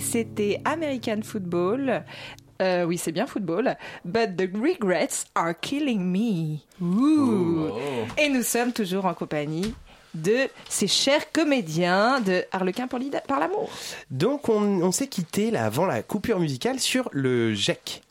[0.00, 2.04] Et c'était American Football.
[2.62, 3.76] Euh, oui, c'est bien football.
[4.06, 6.56] But the regrets are killing me.
[6.80, 7.68] Ouh.
[8.16, 9.74] Et nous sommes toujours en compagnie
[10.14, 13.68] de ces chers comédiens de Harlequin pour par l'amour.
[14.10, 18.02] Donc on, on s'est quitté là avant la coupure musicale sur le GEC.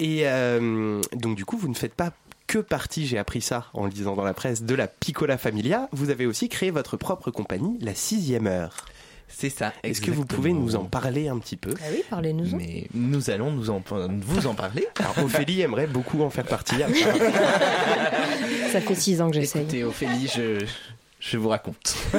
[0.00, 2.12] Et euh, donc du coup vous ne faites pas
[2.46, 5.90] que partie, j'ai appris ça en le disant dans la presse, de la Piccola Familia.
[5.92, 8.86] Vous avez aussi créé votre propre compagnie, la sixième heure.
[9.28, 9.72] C'est ça.
[9.82, 12.56] Est-ce que vous pouvez nous en parler un petit peu Ah oui, parlez-nous.
[12.56, 13.82] Mais nous allons nous en,
[14.20, 14.86] vous en parler.
[14.98, 16.76] Alors Ophélie aimerait beaucoup en faire partie.
[18.72, 19.62] Ça fait six ans que j'essaye.
[19.62, 20.64] Écoutez, Ophélie, je,
[21.20, 21.96] je vous raconte.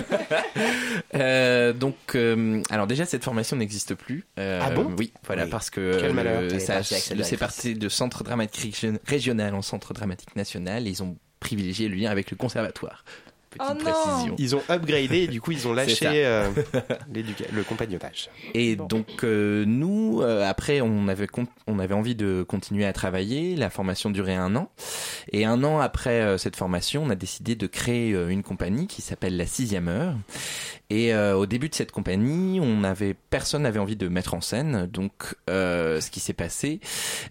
[1.16, 4.26] Euh, donc, euh, alors déjà, cette formation n'existe plus.
[4.38, 4.94] Euh, Ah bon?
[4.98, 5.50] Oui, voilà, Oui.
[5.50, 6.42] parce que Quel malheur.
[6.44, 10.86] le- ça, c'est parti de centre dramatique région- régional en centre dramatique national.
[10.88, 13.04] Et ils ont privilégié le lien avec le conservatoire.
[13.50, 14.36] Petite Oh non précision.
[14.38, 16.50] Ils ont upgradé et du coup ils ont lâché euh,
[17.52, 18.30] le compagnonnage.
[18.54, 21.28] Et donc euh, nous, euh, après, on avait
[21.68, 23.56] on avait envie de continuer à travailler.
[23.56, 24.70] La formation durait un an,
[25.32, 28.88] et un an après euh, cette formation, on a décidé de créer euh, une compagnie
[28.88, 30.16] qui s'appelle la Sixième Heure.
[30.90, 34.42] Et euh, au début de cette compagnie, on avait personne n'avait envie de mettre en
[34.42, 34.88] scène.
[34.88, 36.80] Donc, euh, ce qui s'est passé,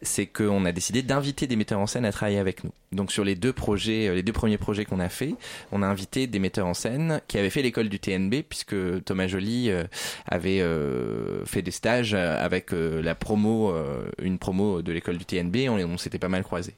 [0.01, 2.71] c'est qu'on a décidé d'inviter des metteurs en scène à travailler avec nous.
[2.93, 5.35] Donc, sur les deux projets, euh, les deux premiers projets qu'on a fait,
[5.73, 9.27] on a invité des metteurs en scène qui avaient fait l'école du TNB, puisque Thomas
[9.27, 9.85] Joly euh,
[10.27, 13.75] avait euh, fait des stages euh, avec la promo,
[14.23, 15.69] une promo de l'école du TNB.
[15.69, 16.75] On, on s'était pas mal croisés.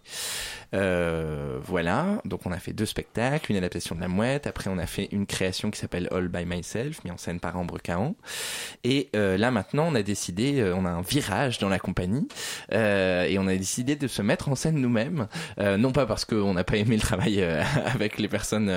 [0.73, 4.87] Voilà, donc on a fait deux spectacles, une adaptation de La Mouette, après on a
[4.87, 6.70] fait une création qui s'appelle All by Myself,
[7.05, 8.15] mis en scène par Ambre Cahan.
[8.85, 12.29] Et euh, là maintenant on a décidé, euh, on a un virage dans la compagnie,
[12.73, 15.29] euh, et on a décidé de se mettre en scène nous-mêmes,
[15.59, 17.43] non pas parce qu'on n'a pas aimé le travail
[17.87, 18.73] avec les personnes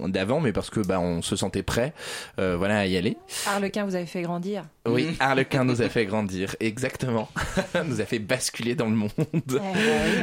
[0.00, 1.92] d'avant, mais parce que bah, on se sentait prêt
[2.36, 3.16] voilà, à y aller.
[3.46, 4.64] Harlequin, vous avez fait grandir.
[4.86, 7.28] Oui, Harlequin nous a fait grandir, exactement.
[7.84, 9.12] nous a fait basculer dans le monde.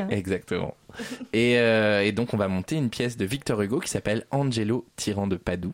[0.10, 0.76] Exactement.
[1.34, 4.86] Et, euh, et donc on va monter une pièce de Victor Hugo qui s'appelle Angelo,
[4.96, 5.74] tyran de Padoue.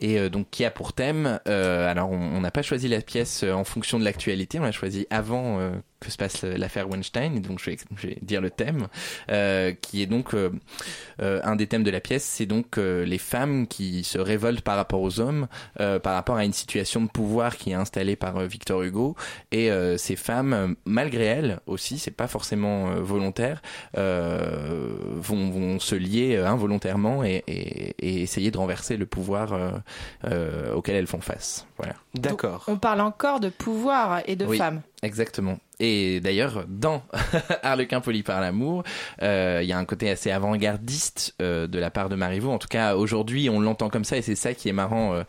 [0.00, 3.42] Et euh, donc qui a pour thème, euh, alors on n'a pas choisi la pièce
[3.42, 5.58] euh, en fonction de l'actualité, on l'a choisi avant
[6.00, 8.88] que se passe l'affaire Weinstein, donc je vais, je vais dire le thème,
[9.30, 10.50] euh, qui est donc euh,
[11.20, 14.62] euh, un des thèmes de la pièce, c'est donc euh, les femmes qui se révoltent
[14.62, 15.48] par rapport aux hommes,
[15.80, 19.16] euh, par rapport à une situation de pouvoir qui est installée par Victor Hugo,
[19.52, 23.62] et ces femmes, malgré elles aussi, c'est pas forcément volontaire,
[23.94, 29.82] vont, vont se lier involontairement et, et, et essayer de renverser le pouvoir
[30.74, 31.67] auquel elles font face.
[31.78, 31.94] Voilà.
[32.14, 32.64] D'accord.
[32.68, 34.58] On parle encore de pouvoir et de Oui.
[34.58, 34.82] femmes.
[35.02, 35.58] Exactement.
[35.78, 37.04] Et d'ailleurs, dans
[37.62, 38.82] Harlequin poli par l'amour,
[39.22, 42.50] euh, il y a un côté assez avant-gardiste euh, de la part de Marivaux.
[42.50, 45.22] En tout cas, aujourd'hui, on l'entend comme ça, et c'est ça qui est marrant euh,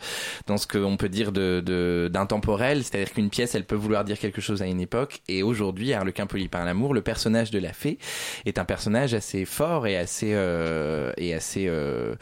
[0.47, 2.83] dans ce qu'on peut dire de de- d'intemporel.
[2.83, 6.25] C'est-à-dire qu'une pièce, elle peut vouloir dire quelque chose à une époque, et aujourd'hui, Harlequin
[6.25, 7.99] poli par l'amour, le personnage de la fée
[8.47, 12.15] est un personnage assez fort et assez euh, et assez, euh,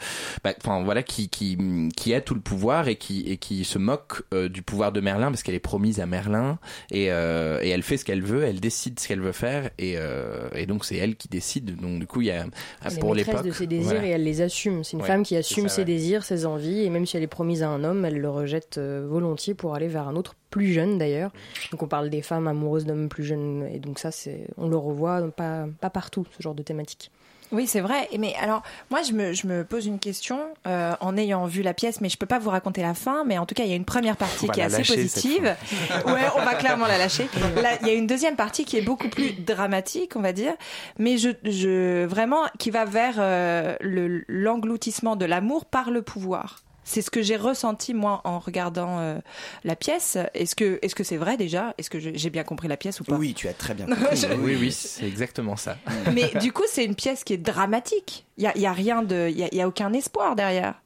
[0.44, 1.56] bah, enfin voilà, qui qui
[1.96, 5.00] qui a tout le pouvoir et qui et qui se moque euh, du pouvoir de
[5.00, 6.58] Merlin parce qu'elle est promise à Merlin
[6.90, 9.94] et euh, et elle fait ce qu'elle veut, elle décide ce qu'elle veut faire et,
[9.96, 11.76] euh, et donc c'est elle qui décide.
[11.80, 12.46] Donc du coup il y a
[12.84, 14.06] Elle pour l'époque de ses désirs voilà.
[14.06, 14.84] et elle les assume.
[14.84, 15.86] C'est une Ouais, femme qui assume ça, ses ouais.
[15.86, 18.78] désirs, ses envies, et même si elle est promise à un homme, elle le rejette
[18.78, 21.30] volontiers pour aller vers un autre plus jeune d'ailleurs.
[21.72, 24.76] Donc on parle des femmes amoureuses d'hommes plus jeunes, et donc ça, c'est, on le
[24.76, 27.10] revoit pas, pas partout, ce genre de thématique.
[27.52, 28.08] Oui, c'est vrai.
[28.18, 31.74] Mais alors, moi, je me, je me pose une question euh, en ayant vu la
[31.74, 33.24] pièce, mais je peux pas vous raconter la fin.
[33.24, 35.56] Mais en tout cas, il y a une première partie qui est assez positive.
[36.06, 37.28] Ouais, on va clairement la lâcher.
[37.56, 40.54] Là, il y a une deuxième partie qui est beaucoup plus dramatique, on va dire,
[40.98, 46.62] mais je, je vraiment qui va vers euh, le l'engloutissement de l'amour par le pouvoir.
[46.88, 49.18] C'est ce que j'ai ressenti moi en regardant euh,
[49.62, 50.16] la pièce.
[50.32, 51.74] Est-ce que est-ce que c'est vrai déjà?
[51.76, 53.14] Est-ce que j'ai bien compris la pièce ou pas?
[53.16, 54.38] Oui, tu as très bien Je- compris.
[54.40, 55.76] Oui oui c'est exactement ça.
[56.14, 58.24] Mais du coup, c'est une pièce qui est dramatique.
[58.38, 59.92] Il y a, il y a rien de, il y a, il y a aucun
[59.92, 60.80] espoir derrière.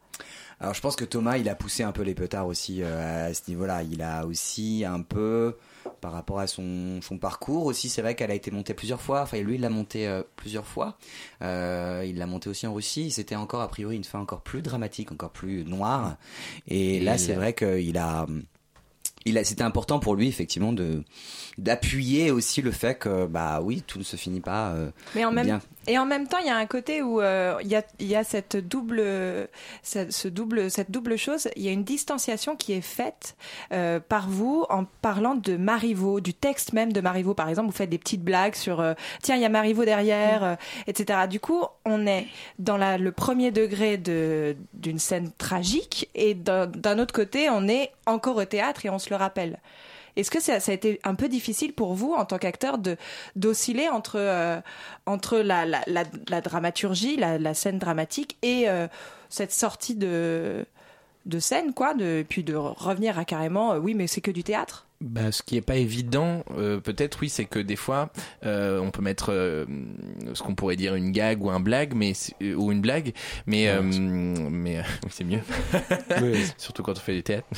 [0.61, 3.35] Alors je pense que Thomas, il a poussé un peu les petards aussi euh, à
[3.35, 3.83] ce niveau-là.
[3.85, 5.57] Il a aussi un peu,
[6.01, 9.23] par rapport à son, son parcours aussi, c'est vrai qu'elle a été montée plusieurs fois.
[9.23, 10.99] Enfin, lui, il l'a montée euh, plusieurs fois.
[11.43, 13.11] Euh, il l'a montée aussi en Russie.
[13.11, 16.17] C'était encore, a priori, une fin encore plus dramatique, encore plus noire.
[16.67, 18.27] Et, Et là, il c'est vrai qu'il a...
[19.25, 21.05] Il a, c'était important pour lui effectivement de
[21.57, 25.31] d'appuyer aussi le fait que bah oui tout ne se finit pas euh, Mais en
[25.31, 25.61] même, bien.
[25.87, 28.15] Et en même temps, il y a un côté où euh, il y, a, y
[28.15, 29.03] a cette double,
[29.83, 31.49] ce, double, cette double chose.
[31.57, 33.37] Il y a une distanciation qui est faite
[33.73, 37.35] euh, par vous en parlant de Marivaux, du texte même de Marivaux.
[37.35, 40.45] Par exemple, vous faites des petites blagues sur euh, tiens, il y a Marivaux derrière,
[40.45, 40.55] euh,
[40.87, 41.21] etc.
[41.29, 42.27] Du coup, on est
[42.59, 47.93] dans la, le premier degré de d'une scène tragique et d'un autre côté, on est
[48.07, 49.59] encore au théâtre et on se le rappelle.
[50.17, 52.97] Est-ce que ça, a été un peu difficile pour vous en tant qu'acteur de
[53.37, 54.61] d'osciller entre euh,
[55.07, 55.65] entre la,
[56.41, 58.89] dramaturgie, la, scène dramatique et euh,
[59.29, 60.67] cette sortie de
[61.25, 61.95] de scène quoi,
[62.29, 64.87] puis de revenir à carrément euh, oui mais c'est que du théâtre?
[65.03, 68.11] Bah, ce qui est pas évident, euh, peut-être oui, c'est que des fois,
[68.47, 69.65] euh, on peut mettre euh,
[70.33, 73.13] ce qu'on pourrait dire une gag ou un blague, mais euh, ou une blague,
[73.47, 75.41] mais euh, mais euh, c'est mieux.
[76.57, 77.49] Surtout quand on fait du théâtre.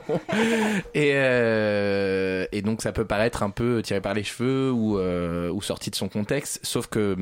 [0.94, 5.48] et euh, et donc ça peut paraître un peu tiré par les cheveux ou euh,
[5.50, 6.58] ou sorti de son contexte.
[6.64, 7.16] Sauf que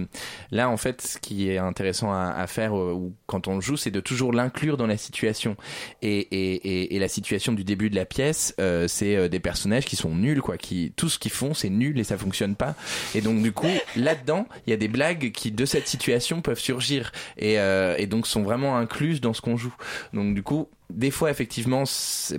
[0.51, 3.77] là, en fait, ce qui est intéressant à, à faire ou quand on le joue,
[3.77, 5.57] c'est de toujours l'inclure dans la situation.
[6.01, 9.87] Et, et, et, et la situation du début de la pièce, euh, c'est des personnages
[9.87, 10.57] qui sont nuls, quoi.
[10.57, 12.75] Qui tout ce qu'ils font, c'est nul et ça fonctionne pas.
[13.15, 13.67] Et donc du coup,
[13.97, 18.07] là-dedans, il y a des blagues qui de cette situation peuvent surgir et, euh, et
[18.07, 19.75] donc sont vraiment incluses dans ce qu'on joue.
[20.13, 20.69] Donc du coup.
[20.91, 21.85] Des fois, effectivement,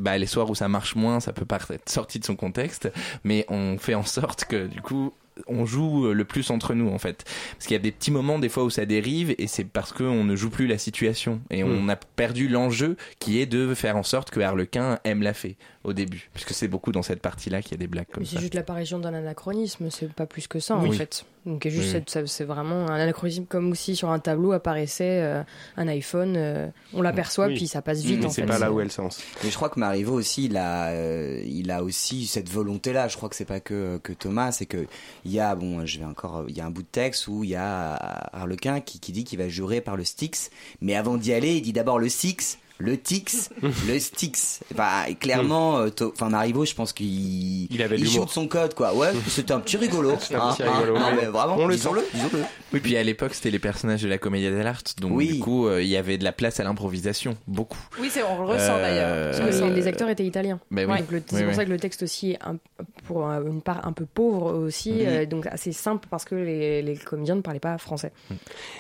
[0.02, 2.92] bah, les soirs où ça marche moins, ça peut paraître sorti de son contexte,
[3.24, 5.14] mais on fait en sorte que, du coup,
[5.48, 7.26] on joue le plus entre nous, en fait.
[7.52, 9.94] Parce qu'il y a des petits moments, des fois, où ça dérive, et c'est parce
[9.94, 11.42] qu'on ne joue plus la situation.
[11.52, 15.36] Et on a perdu l'enjeu qui est de faire en sorte que Harlequin aime la
[15.36, 15.56] fée
[15.90, 16.30] au début.
[16.34, 18.36] Puisque c'est beaucoup dans cette partie-là qu'il y a des blagues comme Mais ça.
[18.36, 20.90] c'est juste l'apparition d'un anachronisme, c'est pas plus que ça Oui.
[20.90, 21.26] en fait.
[21.46, 25.42] Donc juste Oui, c'est vraiment un anachronisme comme si sur un tableau apparaissait euh,
[25.78, 27.56] un iPhone, euh, on l'aperçoit Oui.
[27.56, 28.48] puis ça passe vite Mais en c'est fait.
[28.48, 29.22] pas là où elle sens.
[29.44, 33.08] Mais je crois que Marivaux aussi, il a, euh, il a aussi cette volonté-là.
[33.08, 34.86] Je crois que c'est pas que, que Thomas, c'est que
[35.26, 37.44] il y a, bon, je vais encore, il y a un bout de texte où
[37.44, 37.94] il y a
[38.34, 40.50] Harlequin qui, qui dit qu'il va jurer par le Styx,
[40.82, 42.58] mais avant d'y aller, il dit d'abord le Styx.
[42.82, 43.50] Le Tix,
[43.90, 44.62] le Styx.
[44.74, 48.26] Enfin, et clairement, euh, enfin Marivaux, je pense qu'il Il avait l'humour.
[48.26, 48.96] de son code, quoi.
[48.96, 50.12] Ouais, c'était un petit rigolo.
[50.12, 52.40] Un hein, petit hein, rigolo, hein, mais mais vraiment, on le disons-le, disons-le.
[52.72, 54.96] Oui, puis à l'époque, c'était les personnages de la comédie dell'arte.
[55.02, 55.34] Donc, Oui.
[55.34, 57.36] du coup, euh, il y avait de la place à l'improvisation.
[57.48, 57.78] Beaucoup.
[58.00, 59.38] Oui, c'est on le ressent Euh, d'ailleurs.
[59.46, 60.60] Parce que les, acteurs étaient italiens.
[60.72, 61.00] Bah oui.
[61.00, 61.56] Donc le- c'est Oui, pour oui.
[61.56, 62.58] ça que le texte aussi est un-
[63.06, 65.00] pour une part un peu pauvre aussi, Mhm.
[65.06, 68.14] euh, donc assez simple parce que les, les comédiens ne parlaient pas français.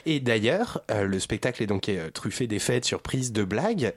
[0.06, 3.88] Et d'ailleurs, euh, le spectacle est donc euh, truffé d'effets, de surprises, de blagues.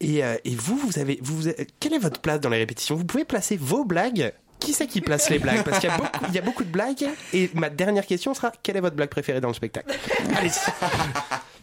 [0.00, 2.96] Et, euh, et vous, vous avez, vous, quelle est votre place dans les répétitions?
[2.96, 5.62] Vous pouvez placer vos blagues qui c'est qui place les blagues?
[5.64, 7.06] Parce qu'il y, a beaucoup- de blagues.
[7.32, 9.94] Et ma dernière question sera quelle est votre blague préférée dans le spectacle?
[10.36, 10.50] Allez.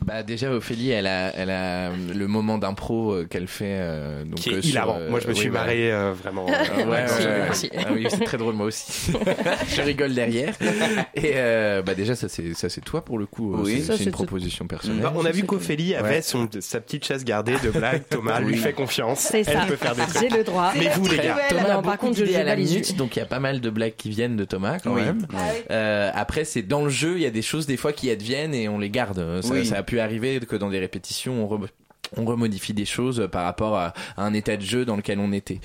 [0.08, 3.76] Bah déjà Ophélie, elle a, elle a le moment d'impro euh, qu'elle fait.
[3.78, 5.00] euh, donc, Qui est euh, sur, hilarant.
[5.02, 6.46] euh, Moi, je me oui, suis marré euh, vraiment.
[6.78, 7.70] Ouais, Merci, ouais, merci.
[7.78, 9.12] Ah oui, c'est très drôle moi aussi.
[9.76, 10.54] je rigole derrière.
[11.16, 13.54] Et euh, bah déjà ça c'est ça c'est toi pour le coup.
[13.58, 13.80] Oui.
[13.80, 14.18] c'est- Ça, c'est c'est une tout.
[14.24, 15.02] proposition personnelle.
[15.02, 16.22] Bah, on a vu qu'Ophélie avait Ouais.
[16.22, 18.04] son, sa petite chaise gardée de blagues.
[18.10, 19.20] Thomas lui fait confiance.
[19.20, 19.66] C'est Elle ça.
[19.68, 20.22] peut faire des trucs.
[20.22, 20.72] J'ai le droit.
[20.78, 23.18] Mais vous, les gars, Thomas Non, a par beaucoup contre, je à la minute, donc
[23.18, 25.28] il y a pas mal de blagues qui viennent de Thomas quand même.
[25.70, 28.70] Après, c'est dans le jeu, il y a des choses des fois qui adviennent et
[28.70, 29.42] on les garde.
[29.64, 31.70] Ça a pu arriver que dans des répétitions, on, re-
[32.16, 35.32] on remodifie des choses par rapport à, à un état de jeu dans lequel on
[35.32, 35.60] était.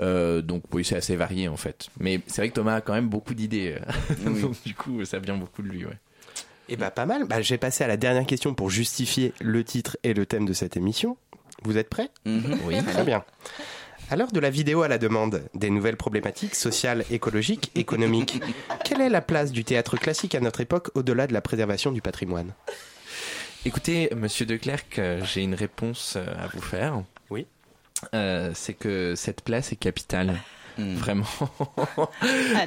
[0.00, 1.88] Euh, donc oui, c'est assez varié en fait.
[2.00, 3.76] Mais c'est vrai que Thomas a quand même beaucoup d'idées.
[4.26, 4.40] Oui.
[4.42, 5.84] donc du coup, ça vient beaucoup de lui.
[5.84, 5.98] Ouais.
[6.68, 7.24] Et bah pas mal.
[7.24, 10.44] Bah, je vais passer à la dernière question pour justifier le titre et le thème
[10.46, 11.16] de cette émission.
[11.64, 12.10] Vous êtes prêts?
[12.26, 12.58] Mhm.
[12.66, 12.76] Oui.
[12.84, 13.24] Très bien.
[14.10, 18.40] À l'heure de la vidéo à la demande, des nouvelles problématiques sociales, écologiques, économiques,
[18.84, 22.00] quelle est la place du théâtre classique à notre époque au-delà de la préservation du
[22.00, 22.52] patrimoine?
[23.64, 27.02] Écoutez, monsieur De Clercq, euh, j'ai une réponse euh, à vous faire.
[27.30, 27.46] Oui.
[28.14, 30.38] Euh, c'est que cette place est capitale.
[30.78, 30.94] Hmm.
[30.94, 31.26] Vraiment.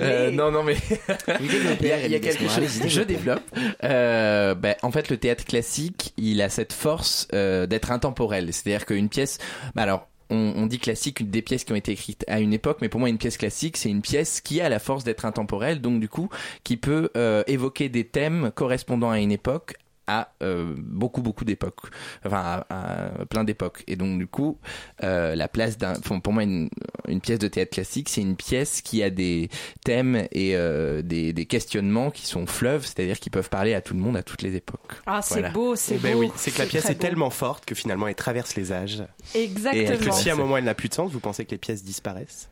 [0.01, 0.75] Euh, non, non, mais
[1.39, 2.81] il y a, il y a quelque chose.
[2.87, 3.43] Je développe.
[3.83, 8.51] Euh, ben, en fait, le théâtre classique, il a cette force euh, d'être intemporel.
[8.51, 9.37] C'est-à-dire qu'une pièce,
[9.75, 10.07] bah alors.
[10.33, 12.87] On, on dit classique une des pièces qui ont été écrites à une époque, mais
[12.87, 15.99] pour moi une pièce classique c'est une pièce qui a la force d'être intemporelle, donc
[15.99, 16.29] du coup
[16.63, 19.75] qui peut euh, évoquer des thèmes correspondant à une époque
[20.08, 21.89] à euh, beaucoup beaucoup d'époques
[22.26, 24.58] enfin à, à plein d'époques et donc du coup
[25.04, 26.70] euh, la place d'un pour moi une,
[27.08, 29.49] une pièce de théâtre classique c'est une pièce qui a des
[29.86, 33.93] thèmes et euh, des, des questionnements qui sont fleuves c'est-à-dire qui peuvent parler à tout
[33.93, 35.49] le monde à toutes les époques Ah, c'est Voilà.
[35.52, 36.20] beau, c'est Eh ben beau.
[36.22, 36.99] oui, c'est que la pièce est beau.
[37.02, 39.04] tellement forte que finalement elle traverse les âges.
[39.36, 39.93] Exactement.
[39.93, 41.58] Et que si à un moment elle n'a plus de sens, vous pensez que les
[41.58, 42.49] pièces disparaissent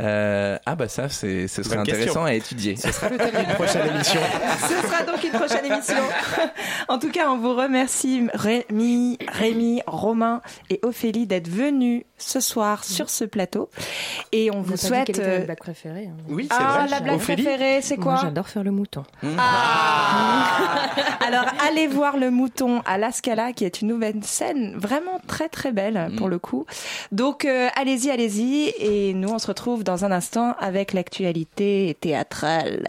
[0.00, 3.54] Euh, ah bah ça c'est ce serait intéressant à étudier Ce sera le thème d'une
[3.54, 4.20] prochaine émission.
[4.68, 5.96] Ce sera donc une prochaine émission.
[6.88, 10.40] En tout cas, on vous remercie Rémi, Rémi, Romain
[10.70, 13.68] et Ophélie d'être venus ce soir sur ce plateau.
[14.32, 15.06] Et on On vous pas dit souhaite.
[15.06, 16.06] quelle était euh, blague préférée.
[16.12, 16.16] hein.
[16.28, 16.88] Oui, c'est Ah, vrai.
[16.88, 19.02] la blague Ophélie préférée, c'est quoi J'adore faire le mouton.
[19.74, 20.90] Ah
[21.26, 25.48] Alors allez voir le mouton à la Scala qui est une nouvelle scène vraiment très
[25.48, 26.66] très belle pour le coup.
[27.12, 32.88] Donc euh, allez-y, allez-y et nous on se retrouve dans un instant avec l'actualité théâtrale.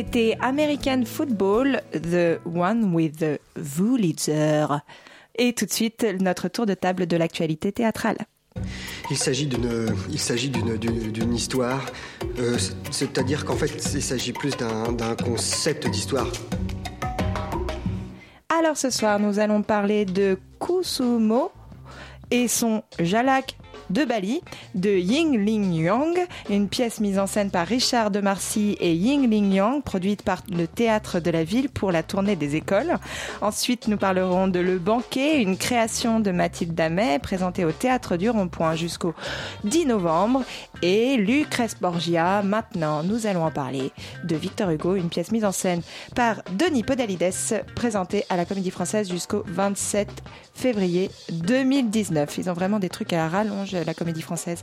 [0.00, 3.38] C'était American Football, The One with the
[3.76, 4.64] Wurlitzer.
[5.36, 8.16] Et tout de suite, notre tour de table de l'actualité théâtrale.
[9.10, 11.84] Il s'agit d'une, il s'agit d'une, d'une, d'une histoire,
[12.38, 16.28] euh, c'est- c'est-à-dire qu'en fait, il s'agit plus d'un, d'un concept d'histoire.
[18.58, 21.52] Alors ce soir, nous allons parler de Kusumo
[22.30, 23.58] et son Jalak
[23.90, 24.40] de Bali
[24.74, 29.28] de Ying Ling Yang, une pièce mise en scène par Richard de Marcy et Ying
[29.28, 32.96] Ling Yang, produite par le théâtre de la ville pour la tournée des écoles.
[33.40, 38.30] Ensuite, nous parlerons de Le Banquet, une création de Mathilde Damet, présentée au théâtre du
[38.30, 39.14] Rond-Point jusqu'au
[39.64, 40.44] 10 novembre.
[40.82, 43.90] Et Lucrèce Borgia, maintenant, nous allons en parler
[44.24, 45.82] de Victor Hugo, une pièce mise en scène
[46.14, 47.32] par Denis Podalides,
[47.74, 50.22] présentée à la Comédie Française jusqu'au 27
[50.54, 52.38] février 2019.
[52.38, 54.62] Ils ont vraiment des trucs à rallonge la comédie française.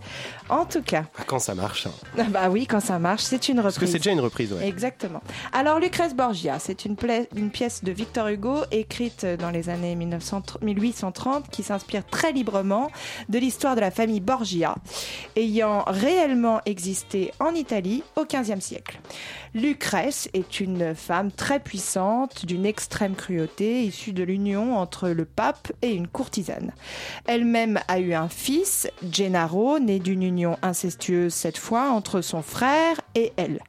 [0.49, 1.87] En tout cas, Ah, Quand ça marche.
[1.87, 2.25] hein.
[2.29, 3.75] bah oui, quand ça marche, c'est une reprise.
[3.75, 4.67] Parce que c'est déjà une reprise, ouais.
[4.67, 5.21] Exactement.
[5.53, 6.95] Alors, Lucrèce Borgia, c'est une,
[7.35, 12.89] une pièce de Victor Hugo écrite dans les années 1900 1830 qui s'inspire très librement
[13.29, 14.75] de l'histoire de la famille Borgia,
[15.35, 18.99] ayant réellement existé en Italie au XVe siècle.
[19.57, 25.71] Lucrèce est une femme très puissante, d'une extrême cruauté, issue de l'union entre le pape
[25.81, 26.73] et une courtisane.
[27.25, 33.01] Elle-même a eu un fils, Gennaro, né d'une union incestueuse cette fois entre son frère
[33.15, 33.59] et elle.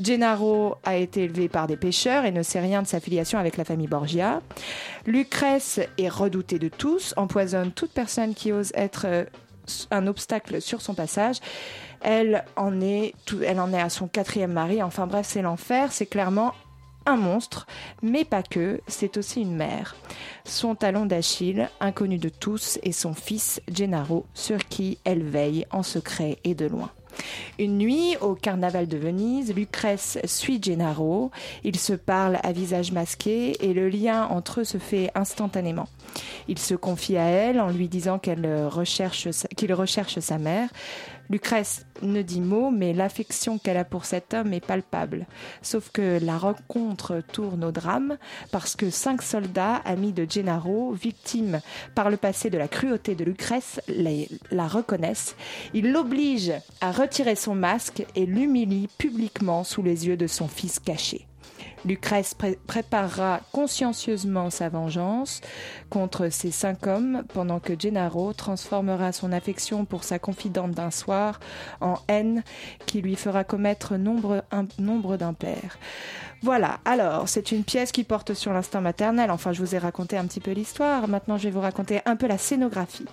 [0.00, 3.56] Gennaro a été élevé par des pêcheurs et ne sait rien de sa filiation avec
[3.56, 4.40] la famille Borgia.
[5.04, 9.24] Lucrèce est redoutée de tous, empoisonne toute personne qui ose être euh,
[9.90, 11.38] un obstacle sur son passage.
[12.04, 13.14] Elle en est,
[13.48, 14.82] à son quatrième mari.
[14.82, 15.90] Enfin bref, c'est l'enfer.
[15.90, 16.52] C'est clairement
[17.06, 17.66] un monstre,
[18.02, 18.80] mais pas que.
[18.86, 19.96] C'est aussi une mère.
[20.44, 25.82] Son talon d'Achille, inconnu de tous, est son fils Gennaro, sur qui elle veille en
[25.82, 26.90] secret et de loin.
[27.58, 31.30] Une nuit, au carnaval de Venise, Lucrèce suit Gennaro.
[31.62, 35.88] Ils se parlent à visage masqué et le lien entre eux se fait instantanément.
[36.48, 40.68] Il se confie à elle en lui disant recherche qu'il recherche sa mère.
[41.30, 45.26] Lucrèce ne dit mot, mais l'affection qu'elle a pour cet homme est palpable.
[45.62, 48.18] Sauf que la rencontre tourne au drame
[48.50, 51.60] parce que cinq soldats, amis de Gennaro, victimes
[51.94, 53.80] par le passé de la cruauté de Lucrèce,
[54.50, 55.36] la, reconnaissent.
[55.72, 60.78] Ils l'obligent à retirer son masque et l'humilient publiquement sous les yeux de son fils
[60.78, 61.26] caché.
[61.84, 65.40] Lucrèce pré- préparera consciencieusement sa vengeance
[65.90, 71.40] contre ces cinq hommes pendant que Gennaro transformera son affection pour sa confidente d'un soir
[71.80, 72.42] en haine
[72.86, 75.78] qui lui fera commettre nombre d'impairs.
[76.42, 79.30] Voilà, alors c'est une pièce qui porte sur l'instinct maternel.
[79.30, 81.08] Enfin, je vous ai raconté un petit peu l'histoire.
[81.08, 83.06] Maintenant, je vais vous raconter un peu la scénographie.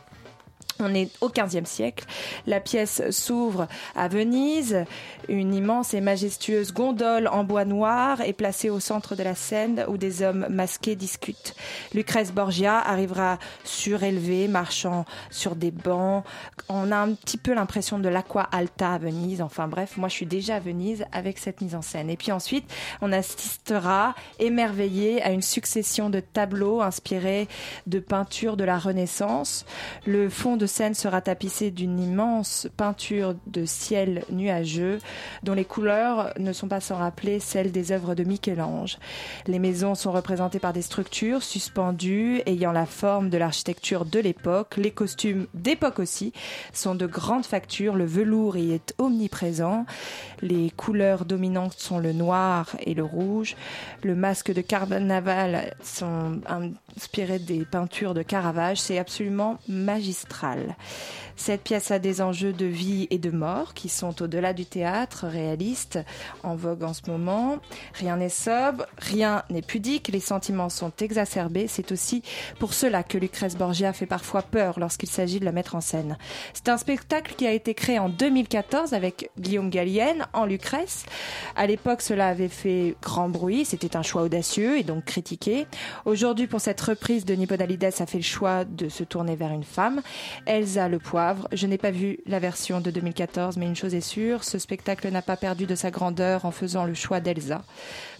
[0.79, 2.05] On est au XVe siècle.
[2.47, 4.85] La pièce s'ouvre à Venise.
[5.29, 9.85] Une immense et majestueuse gondole en bois noir est placée au centre de la scène
[9.87, 11.55] où des hommes masqués discutent.
[11.93, 16.23] Lucrèce Borgia arrivera surélevée, marchant sur des bancs.
[16.69, 19.41] On a un petit peu l'impression de l'Aqua Alta à Venise.
[19.41, 22.09] Enfin bref, moi je suis déjà à Venise avec cette mise en scène.
[22.09, 22.65] Et puis ensuite,
[23.01, 27.47] on assistera émerveillé à une succession de tableaux inspirés
[27.87, 29.65] de peintures de la Renaissance.
[30.05, 34.99] Le fond de scène sera tapissé d'une immense peinture de ciel nuageux
[35.41, 38.99] dont les couleurs ne sont pas sans rappeler celles des œuvres de Michel-Ange.
[39.47, 44.77] Les maisons sont représentées par des structures suspendues ayant la forme de l'architecture de l'époque.
[44.77, 46.31] Les costumes d'époque aussi
[46.73, 47.95] sont de grande facture.
[47.95, 49.87] Le velours y est omniprésent.
[50.43, 53.55] Les couleurs dominantes sont le noir et le rouge.
[54.03, 56.39] Le masque de carnaval sont
[56.97, 58.79] inspirés des peintures de Caravage.
[58.79, 60.75] C'est absolument magistral.
[61.43, 65.25] Cette pièce a des enjeux de vie et de mort qui sont au-delà du théâtre
[65.25, 65.97] réaliste
[66.43, 67.57] en vogue en ce moment.
[67.95, 71.65] Rien n'est sobre, rien n'est pudique, les sentiments sont exacerbés.
[71.67, 72.21] C'est aussi
[72.59, 76.15] pour cela que Lucrèce Borgia fait parfois peur lorsqu'il s'agit de la mettre en scène.
[76.53, 81.07] C'est un spectacle qui a été créé en 2014 avec Guillaume Gallienne en Lucrèce.
[81.55, 83.65] À l'époque, cela avait fait grand bruit.
[83.65, 85.65] C'était un choix audacieux et donc critiqué.
[86.05, 89.63] Aujourd'hui, pour cette reprise, Denis Podalides a fait le choix de se tourner vers une
[89.63, 90.03] femme,
[90.45, 91.30] Elsa Le Poivre.
[91.51, 95.09] Je n'ai pas vu la version de 2014, mais une chose est sûre, ce spectacle
[95.09, 97.63] n'a pas perdu de sa grandeur en faisant le choix d'Elsa.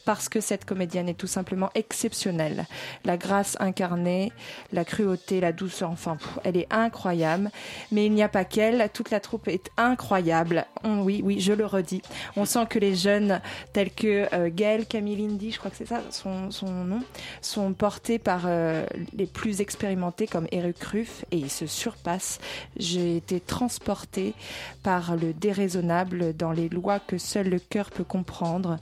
[0.06, 2.66] Parce que cette comédienne est tout simplement exceptionnelle.
[3.06, 4.32] La grâce incarnée,
[4.74, 7.52] la cruauté, la douceur, enfin, elle est incroyable.
[7.91, 10.66] Mais il n'y a pas qu'elle, toute la troupe est incroyable.
[10.84, 12.02] Oui, oui, je le redis.
[12.36, 13.41] On sent que les jeunes,
[13.74, 17.02] tels que euh, Gaël Camilindi, je crois que c'est ça son, son nom,
[17.41, 22.39] sont portés par euh, les plus expérimentés comme Eric Ruff et ils se surpassent.
[22.78, 24.34] J'ai été transportée
[24.84, 28.78] par le déraisonnable dans les lois que seul le cœur peut comprendre.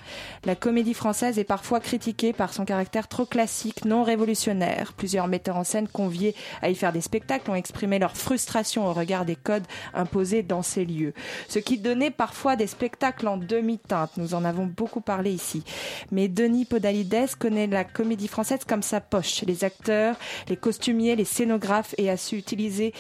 [0.46, 4.94] La comédie française est parfois critiquée par son caractère trop classique, non révolutionnaire.
[4.94, 8.94] Plusieurs metteurs en scène conviés à y faire des spectacles ont exprimé leur frustration au
[8.94, 11.14] regard des codes imposés dans ces lieux.
[11.48, 14.12] Ce qui donnait parfois des spectacles en demi-teinte.
[14.18, 15.64] Nous en avons beaucoup parlé ici.
[16.12, 19.44] Mais Denis Podalides connaît la comédie française comme sa poche.
[19.46, 20.16] Les acteurs,
[20.48, 22.94] les costumiers, les scénographes et a su utiliser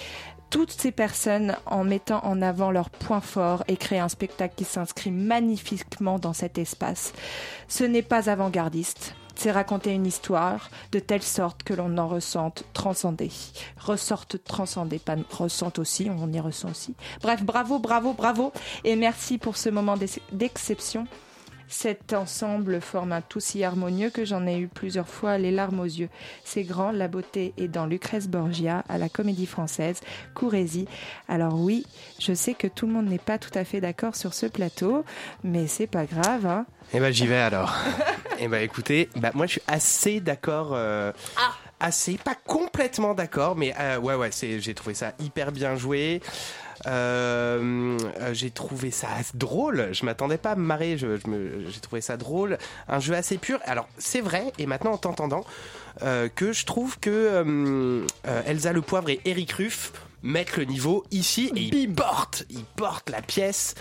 [0.50, 4.64] toutes ces personnes en mettant en avant leurs points forts et créer un spectacle qui
[4.66, 7.14] s'inscrit magnifiquement dans cet espace.
[7.68, 9.14] Ce n'est pas avant-gardiste.
[9.36, 13.32] C'est raconter une histoire de telle sorte que l'on en ressente transcendé.
[13.80, 16.94] Ressorte transcendé, pas ressente aussi, on y ressent aussi.
[17.22, 18.52] Bref, bravo, bravo, bravo.
[18.84, 21.08] Et merci pour ce moment d'ex- d'exception.
[21.72, 25.80] Cet ensemble forme un tout si harmonieux que j'en ai eu plusieurs fois les larmes
[25.80, 26.10] aux yeux.
[26.44, 30.02] C'est grand, la beauté est dans Lucrèce Borgia, à la Comédie Française,
[30.34, 30.88] Courrésie.
[31.28, 31.86] Alors oui,
[32.20, 35.06] je sais que tout le monde n'est pas tout à fait d'accord sur ce plateau,
[35.44, 36.66] mais c'est pas grave, hein.
[36.92, 37.76] Eh ben j'y vais alors.
[38.40, 40.72] eh ben écoutez, bah, moi je suis assez d'accord.
[40.74, 41.12] euh,
[41.80, 46.22] Assez, pas complètement d'accord, mais euh, ouais ouais, c'est, j'ai trouvé ça hyper bien joué.
[46.88, 49.90] Euh, euh, j'ai trouvé ça drôle.
[49.92, 50.98] Je m'attendais pas à me marrer.
[50.98, 52.58] Je, je j'ai trouvé ça drôle.
[52.88, 53.60] Un jeu assez pur.
[53.66, 54.52] Alors c'est vrai.
[54.58, 55.46] Et maintenant en t'entendant,
[56.04, 58.06] euh, que je trouve que
[58.46, 63.10] Elsa le Poivre et Eric Ruff mettent le niveau ici et ils portent, ils portent
[63.10, 63.76] la pièce.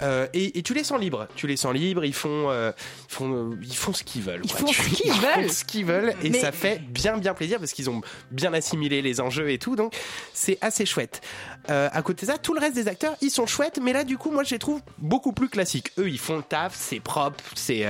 [0.00, 2.72] Euh, et, et tu les sens libres, tu les sens libres, ils font, euh,
[3.08, 4.40] ils font, euh, ils font ce qu'ils veulent.
[4.42, 5.50] Ils font ce qu'ils ils font veulent.
[5.50, 9.02] ce qu'ils veulent, et Mais- ça fait bien bien plaisir parce qu'ils ont bien assimilé
[9.02, 9.94] les enjeux et tout, donc
[10.32, 11.20] c'est assez chouette.
[11.68, 14.18] À côté de ça, tout le reste des acteurs, ils sont chouettes, mais là du
[14.18, 15.92] coup, moi je les trouve beaucoup plus classiques.
[15.98, 17.84] Eux, ils font le taf, c'est propre, c'est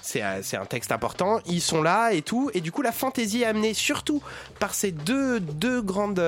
[0.00, 3.42] c'est c'est un texte important, ils sont là et tout, et du coup la fantaisie
[3.42, 4.22] est amenée surtout
[4.58, 6.20] par ces deux deux grandes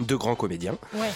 [0.00, 0.76] deux grands comédiens.
[0.94, 1.10] Ouais.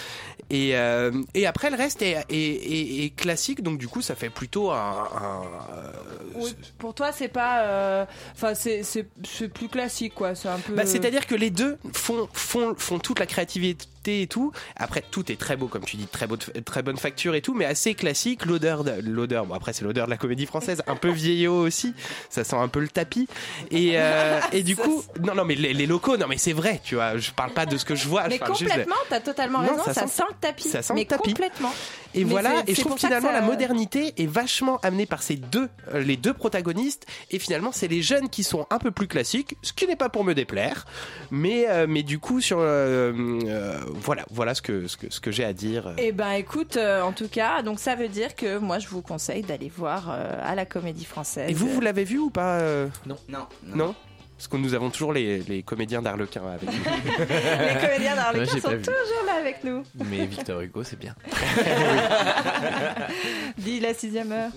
[0.49, 4.15] Et, euh, et après, le reste est, est, est- est classique, donc du coup, ça
[4.15, 4.75] fait plutôt un.
[5.15, 5.41] un,
[5.75, 5.91] euh,
[6.35, 7.61] Oui, pour toi, c'est pas.
[7.63, 10.35] euh, Enfin, c'est- c'est c'est plus classique, quoi.
[10.35, 10.73] C'est un peu.
[10.73, 14.53] bah, C'est-à-dire que les deux font, font, font toute la créativité et tout.
[14.77, 17.53] Après, tout est très beau, comme tu dis, très, beau, très bonne facture et tout,
[17.53, 18.45] mais assez classique.
[18.45, 19.45] L'odeur, de- l'odeur.
[19.45, 21.93] Bon, après, c'est l'odeur de la comédie française, un peu vieillot aussi.
[22.29, 23.27] Ça sent un peu le tapis.
[23.71, 26.79] Et, euh, et du coup, non, non, mais les, les locaux, non, mais c'est vrai,
[26.83, 27.17] tu vois.
[27.17, 28.27] Je parle pas de ce que je vois.
[28.29, 30.67] Mais complètement, t'as totalement Non, raison, ça ça, sent- sent le tapis.
[30.69, 31.31] ça sent mais le tapis.
[31.33, 31.71] complètement.
[32.13, 35.35] Et Mais voilà, et je trouve finalement ça- la modernité est vachement amenée par ces
[35.35, 39.07] deux, euh, les deux protagonistes, et finalement c'est les jeunes qui sont un peu plus
[39.07, 40.85] classiques, ce qui n'est pas pour me déplaire,
[41.31, 43.13] mais euh, mais du coup sur euh,
[43.45, 45.93] euh, voilà voilà ce que ce que ce que j'ai à dire.
[45.97, 49.01] Eh ben écoute, euh, en tout cas, donc ça veut dire que moi je vous
[49.01, 51.49] conseille d'aller voir euh, à la Comédie Française.
[51.49, 52.87] Et vous vous l'avez vu ou pas euh?
[53.05, 53.17] Non.
[53.29, 53.45] Non.
[53.63, 53.95] Non?
[54.37, 56.71] Parce que nous avons toujours les, les comédiens d'Arlequin avec nous.
[57.19, 59.81] Les comédiens d'Arlequin Ouais, sont toujours là avec nous.
[59.95, 61.15] Mais Victor Hugo, c'est bien.
[63.57, 64.51] Dit la sixième heure.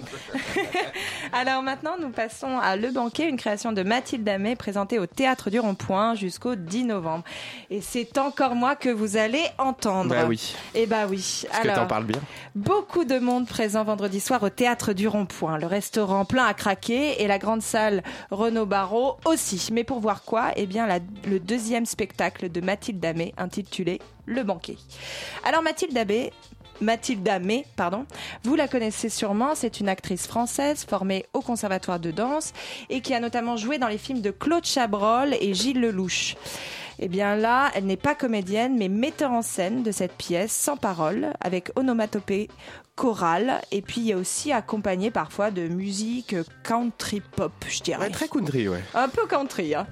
[1.33, 5.49] Alors maintenant, nous passons à Le Banquet, une création de Mathilde Amet présentée au Théâtre
[5.49, 7.25] du Rond-Point jusqu'au 10 novembre.
[7.71, 10.11] Et c'est encore moi que vous allez entendre.
[10.11, 10.55] Bah oui.
[10.75, 11.45] Eh bah oui.
[11.49, 12.21] Parce que Alors, t'en parles bien.
[12.55, 15.57] Beaucoup de monde présent vendredi soir au théâtre du Rond-Point.
[15.57, 19.70] Le restaurant plein à craquer et la grande salle Renaud Barrault aussi.
[19.71, 20.89] Mais pour voir quoi Eh bien,
[21.27, 24.77] le deuxième spectacle de Mathilde Amé intitulé Le banquet.
[25.45, 26.33] Alors, Mathilde Amé.
[26.81, 28.07] Mathilde Amé, pardon.
[28.43, 32.55] Vous la connaissez sûrement, c'est une actrice française formée au conservatoire de danse
[32.89, 36.37] et qui a notamment joué dans les films de Claude Chabrol et Gilles Lelouch.
[36.99, 40.77] Eh bien là, elle n'est pas comédienne, mais metteur en scène de cette pièce sans
[40.77, 42.49] parole, avec onomatopée
[43.01, 48.05] chorale, et puis il y a aussi accompagné parfois de musique country pop, je dirais.
[48.05, 48.83] Ouais, très country, ouais.
[48.95, 49.75] Un peu country.
[49.75, 49.87] hein.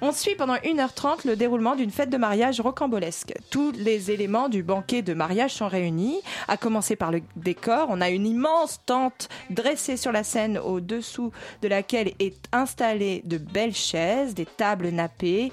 [0.00, 3.34] On suit pendant 1h30 le déroulement d'une fête de mariage rocambolesque.
[3.50, 7.88] Tous les éléments du banquet de mariage sont réunis, à commencer par le décor.
[7.90, 11.32] On a une immense tente dressée sur la scène au-dessous
[11.62, 15.50] de laquelle est installée de belles chaises, des tables nappées,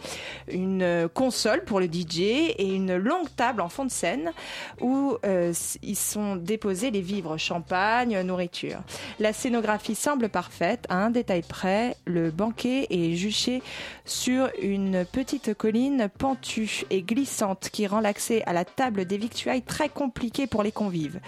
[0.48, 4.32] une euh, console pour le DJ et une longue table en fond de scène
[4.80, 5.52] où euh,
[5.82, 8.80] ils sont déposés les vivres, champagne, nourriture.
[9.20, 13.62] La scénographie semble parfaite, à un détail près, le banquet est juché
[14.06, 19.62] sur une petite colline pentue et glissante qui rend l'accès à la table des victuailles
[19.62, 21.20] très compliqué pour les convives.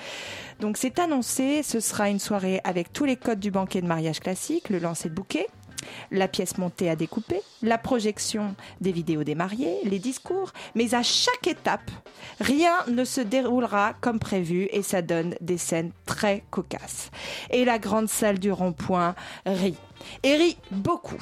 [0.59, 4.19] Donc c'est annoncé, ce sera une soirée avec tous les codes du banquet de mariage
[4.19, 5.47] classique, le lancer de bouquet,
[6.11, 11.03] la pièce montée à découper, la projection des vidéos des mariés, les discours, mais à
[11.03, 11.91] chaque étape,
[12.39, 17.11] rien ne se déroulera comme prévu et ça donne des scènes très cocasses.
[17.49, 19.15] Et la grande salle du rond-point
[19.45, 19.77] rit.
[20.23, 21.21] Et rit beaucoup.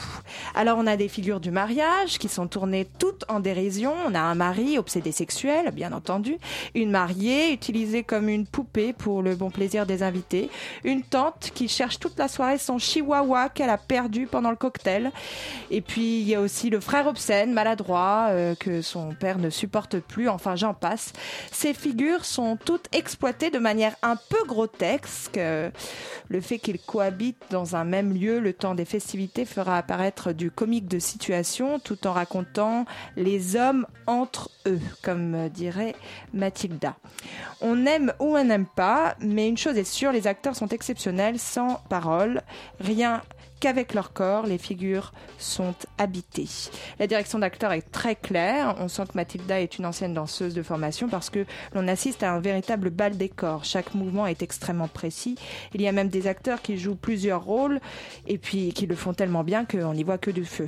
[0.56, 3.94] Alors on a des figures du mariage qui sont tournées toutes en dérision.
[4.08, 6.38] On a un mari obsédé sexuel, bien entendu,
[6.76, 10.50] une mariée utilisée comme une poupée pour le bon plaisir des invités,
[10.84, 15.12] une tante qui cherche toute la soirée son chihuahua qu'elle a perdu pendant le cocktail.
[15.72, 19.50] Et puis il y a aussi le frère obscène, maladroit, euh, que son père ne
[19.50, 20.30] supporte plus.
[20.30, 21.14] Enfin j'en passe.
[21.52, 25.38] Ces figures sont toutes exploitées de manière un peu grotesque.
[25.38, 25.70] Euh,
[26.30, 30.52] Le fait qu'ils cohabitent dans un même lieu le temps des festivités fera apparaître du
[30.52, 35.96] comique de situation tout en racontant les hommes entre eux, comme dirait
[36.34, 36.96] Mathilda.
[37.62, 41.40] On aime ou on n'aime pas, mais une chose est sûre, les acteurs sont exceptionnels,
[41.40, 42.42] sans parole,
[42.80, 43.22] rien
[43.60, 46.48] qu'avec leur corps, les figures sont habitées.
[47.00, 48.76] La direction d'acteur est très claire.
[48.80, 52.32] On sent que Mathilda est une ancienne danseuse de formation parce que l'on assiste à
[52.32, 53.66] un véritable bal des corps.
[53.66, 55.36] Chaque mouvement est extrêmement précis.
[55.74, 57.80] Il y a même des acteurs qui jouent plusieurs rôles
[58.28, 60.68] et puis qui le font tellement bien qu'on n'y voit que du feu.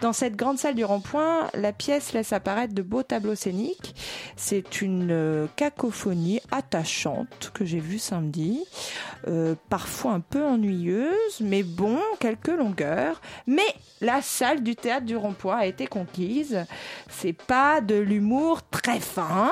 [0.00, 3.94] Dans cette grande salle du rond-point, la pièce laisse apparaître de beaux tableaux scéniques.
[4.36, 8.64] C'est une euh, cacophonie attachante que j'ai vue samedi,
[9.26, 13.20] euh, parfois un peu ennuyeuse, mais bon, quelques longueurs.
[13.46, 16.64] Mais la salle du théâtre du rond-point a été conquise.
[17.08, 19.50] C'est pas de l'humour très fin,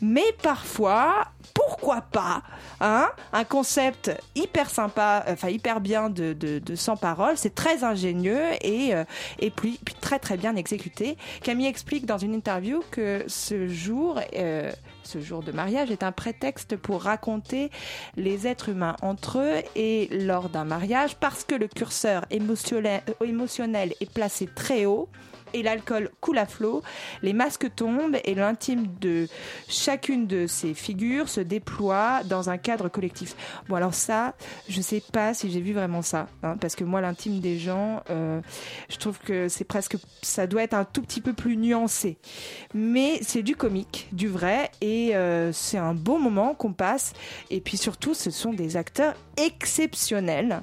[0.00, 2.42] mais parfois, pourquoi pas,
[2.80, 7.36] hein Un concept hyper sympa, enfin hyper bien de, de, sans parole.
[7.36, 9.04] C'est très ingénieux et, euh,
[9.38, 11.16] et puis, puis très très bien exécuté.
[11.42, 14.72] Camille explique dans une interview que ce jour, euh,
[15.06, 17.70] ce jour de mariage est un prétexte pour raconter
[18.16, 23.94] les êtres humains entre eux et lors d'un mariage parce que le curseur émotionnel, euh,
[24.00, 25.08] est placé très haut
[25.56, 26.82] et l'alcool coule à flot,
[27.22, 29.26] les masques tombent et l'intime de
[29.68, 33.34] chacune de ces figures se déploie dans un cadre collectif.
[33.68, 34.34] Bon alors ça,
[34.68, 38.02] je sais pas si j'ai vu vraiment ça, hein, parce que moi l'intime des gens,
[38.10, 38.40] euh,
[38.90, 42.18] je trouve que c'est presque, ça doit être un tout petit peu plus nuancé.
[42.74, 47.14] Mais c'est du comique, du vrai, et euh, c'est un beau moment qu'on passe.
[47.50, 50.62] Et puis surtout, ce sont des acteurs exceptionnels.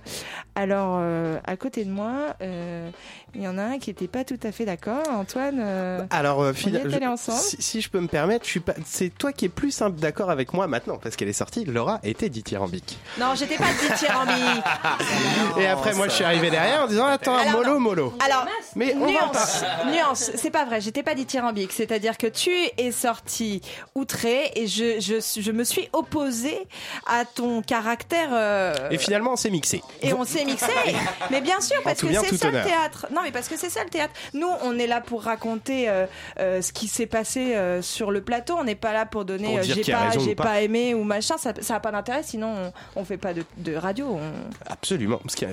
[0.56, 2.90] Alors euh, à côté de moi, euh,
[3.36, 5.02] il y en a un qui était pas tout à fait d'accord.
[5.10, 7.40] Antoine, euh, Alors, euh, on y fina- est allé je- ensemble.
[7.40, 8.74] si, si je peux me permettre, je suis pas.
[8.86, 11.66] C'est toi qui es plus simple d'accord avec moi maintenant parce qu'elle est sortie.
[11.66, 13.00] Laura était dithyrambique.
[13.20, 14.64] Non, j'étais pas dithyrambique.
[15.60, 18.14] Et après, moi, je suis arrivé derrière en disant attends, Alors, mollo, mollo.
[18.24, 18.46] Alors,
[18.76, 22.92] Mais on va nuance, nuance, c'est pas vrai, j'étais pas dithyrambique, c'est-à-dire que tu es
[22.92, 23.62] sorti
[23.96, 26.60] outré et je, je, je me suis opposée
[27.08, 28.30] à ton caractère.
[28.64, 29.82] Euh, Et finalement, on s'est mixé.
[30.02, 30.66] et on s'est mixé.
[31.32, 33.08] Mais bien sûr, parce que c'est ça le théâtre.
[33.14, 34.14] Non, mais parce que c'est ça le théâtre.
[34.34, 36.06] Nous, on est là pour raconter euh,
[36.40, 38.56] euh, ce qui s'est passé sur le plateau.
[38.60, 40.44] On n'est pas là pour donner j'ai a pas, j'ai pas.
[40.44, 41.38] pas aimé ou machin.
[41.38, 42.24] Ça, ça a pas d'intérêt.
[42.24, 42.54] Sinon,
[42.96, 44.08] on, on fait pas de, de radio.
[44.20, 45.18] on- Absolument.
[45.18, 45.46] Parce que-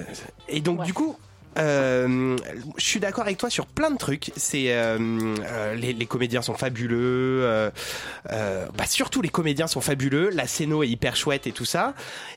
[0.48, 0.86] Et donc, Ouais.
[0.86, 1.16] du coup.
[1.58, 2.36] Euh,
[2.76, 4.30] je suis d'accord avec toi sur plein de trucs.
[4.36, 4.98] C'est euh,
[5.42, 7.40] euh, les, les comédiens sont fabuleux.
[7.44, 7.70] euh,
[8.30, 10.30] euh, bah surtout les comédiens sont fabuleux.
[10.30, 11.94] La scéno est hyper chouette et tout ça.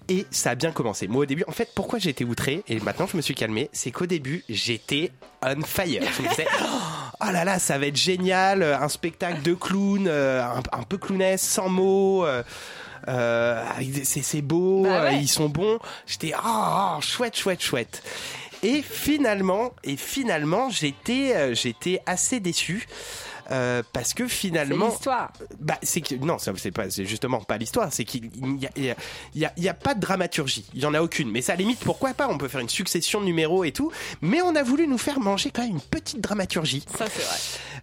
[0.09, 1.07] Et ça a bien commencé.
[1.07, 3.69] Moi au début, en fait, pourquoi j'ai été outré et maintenant je me suis calmé,
[3.71, 5.11] c'est qu'au début j'étais
[5.43, 6.01] on fire.
[6.17, 6.47] Je me disais,
[7.21, 11.45] oh là là, ça va être génial, un spectacle de clown, un, un peu clownesque,
[11.45, 12.25] sans mots.
[13.05, 15.19] c'est beau, Bah ouais.
[15.19, 15.79] ils sont bons.
[16.07, 18.03] J'étais ah chouette chouette chouette.
[18.63, 22.87] Et finalement, et finalement, j'étais euh, j'étais assez déçu.
[23.51, 25.33] euh, parce que C'est finalement, l'histoire.
[25.59, 27.89] bah, c'est que non, c'est pas, c'est justement pas l'histoire.
[27.91, 28.25] C'est qu'il
[28.61, 28.95] y a, il y, a,
[29.35, 30.65] il y a- y a pas de dramaturgie.
[30.73, 31.29] Il y en a aucune.
[31.29, 32.29] Mais ça, à la limite, pourquoi pas?
[32.29, 33.91] On peut faire une succession de numéros et tout.
[34.21, 37.37] Mais on a voulu nous faire manger quand même une petite dramaturgie Ça, c'est vrai.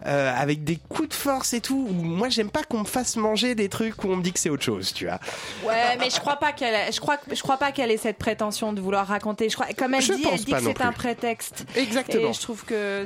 [0.06, 1.86] Euh, avec des coups de force et tout.
[1.88, 4.38] où Moi, j'aime pas qu'on me fasse manger des trucs où on me dit que
[4.40, 5.18] c'est autre chose, tu vois.
[5.66, 8.18] Ouais, mais je crois pas qu'elle, a- je crois, je crois pas qu'elle ait cette
[8.18, 9.48] prétention de vouloir raconter.
[9.48, 11.64] Je crois, comme elle Je dit, elle dit que c'est un prétexte.
[11.76, 12.30] Exactement.
[12.30, 13.04] Et je trouve que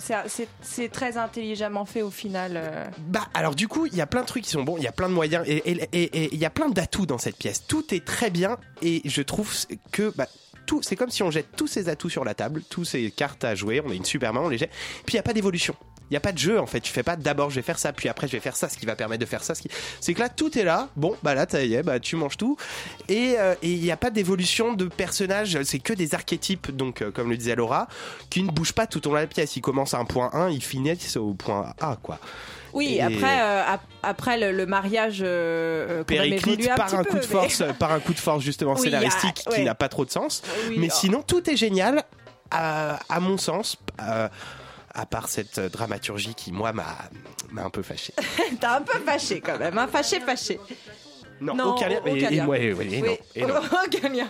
[0.63, 2.53] c'est, très intelligemment fait au final.
[2.57, 2.85] euh.
[2.99, 4.87] Bah alors du coup il y a plein de trucs qui sont bons, il y
[4.87, 7.67] a plein de moyens et il y a plein d'atouts dans cette pièce.
[7.67, 9.53] Tout est très bien et je trouve
[9.93, 10.27] que bah,
[10.83, 13.55] c'est comme si on jette tous ces atouts sur la table, tous ces cartes à
[13.55, 14.71] jouer, on a une super main, on les jette.
[15.05, 15.75] Puis il y a pas d'évolution.
[16.11, 17.79] Il n'y a pas de jeu en fait, tu fais pas d'abord je vais faire
[17.79, 19.55] ça, puis après je vais faire ça, ce qui va permettre de faire ça.
[19.55, 19.69] Ce qui...
[20.01, 22.37] C'est que là tout est là, bon bah là ça y est, bah, tu manges
[22.37, 22.59] tout.
[23.09, 27.11] Et euh, il n'y a pas d'évolution de personnage, c'est que des archétypes, donc euh,
[27.11, 27.89] comme le disait Laura,
[28.29, 29.57] qui ne bougent pas tout au long de la pièce.
[29.57, 32.19] Ils commencent à un point 1, ils finissent au point A quoi.
[32.75, 37.05] Oui, Et- après, euh, ap- après le, le mariage, euh, euh, périclite un par un
[37.05, 39.49] peu, coup de mais- force, par un coup de force justement Oui, a- scénaristique qui
[39.49, 39.63] ouais.
[39.65, 40.43] n'a pas trop de sens.
[40.69, 40.95] Oui, Mais oh.
[40.95, 42.03] sinon, tout est génial,
[42.51, 43.77] à, à mon sens.
[44.03, 44.29] euh,
[44.97, 46.85] à part cette dramaturgie qui, moi, m'a
[47.51, 48.13] m'a un peu fâché.
[48.61, 50.61] T'as un peu fâché quand même, hein, fâché, fâché.
[51.41, 51.99] Non, Non, aucun lien.
[52.01, 53.55] aucun Et- et ouais, ouais, et non, et non.
[53.87, 54.29] aucun lien.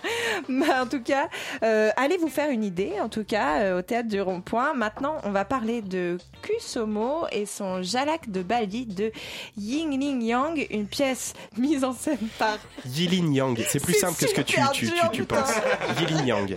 [0.48, 1.28] Mais en tout cas,
[1.62, 4.74] euh, allez vous faire une idée, en tout cas, euh, au théâtre du Rond-Point.
[4.74, 9.12] Maintenant, on va parler de Kusomo et son Jalak de Bali de
[9.56, 14.26] Ying Ling Yang, une pièce mise en scène par Yilin Yang, c'est plus simple que
[14.28, 15.52] ce que tu, tu, tu, tu penses.
[16.00, 16.56] Yilin Yang.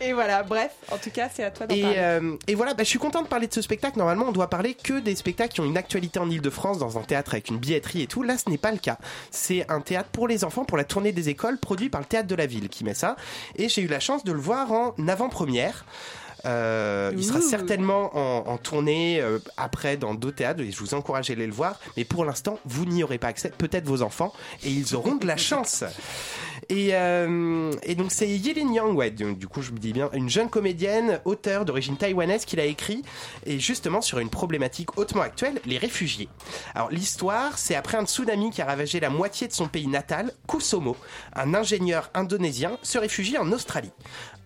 [0.00, 1.94] Et voilà, bref, en tout cas, c'est à toi d'en parler.
[1.96, 3.98] euh, et voilà, bah, je suis content de parler de ce spectacle.
[3.98, 7.02] Normalement, on doit parler que des spectacles qui ont une actualité en Ile-de-France dans un
[7.02, 8.22] théâtre avec une billetterie et tout.
[8.24, 8.98] Là, ce n'est pas le cas.
[9.30, 12.28] C'est un théâtre pour les enfants, pour la tournée des écoles, produit par le théâtre
[12.28, 13.16] de la ville qui met ça.
[13.56, 15.84] Et j'ai eu la chance de le voir en avant-première.
[16.44, 20.94] Euh, il sera certainement en, en tournée euh, après dans d'autres théâtres et je vous
[20.94, 21.78] encourage à aller le voir.
[21.96, 23.50] Mais pour l'instant, vous n'y aurez pas accès.
[23.50, 24.32] Peut-être vos enfants
[24.64, 25.84] et ils auront de la chance.
[26.68, 30.28] Et, euh, et donc c'est Yilin Yang, ouais, du, coup je me dis bien, une
[30.28, 33.02] jeune comédienne, auteure d'origine taïwanaise qui l'a écrit,
[33.46, 36.28] et justement sur une problématique hautement actuelle, les réfugiés.
[36.74, 40.32] Alors l'histoire, c'est après un tsunami qui a ravagé la moitié de son pays natal,
[40.48, 40.96] Kusomo,
[41.34, 43.92] un ingénieur indonésien, se réfugie en Australie.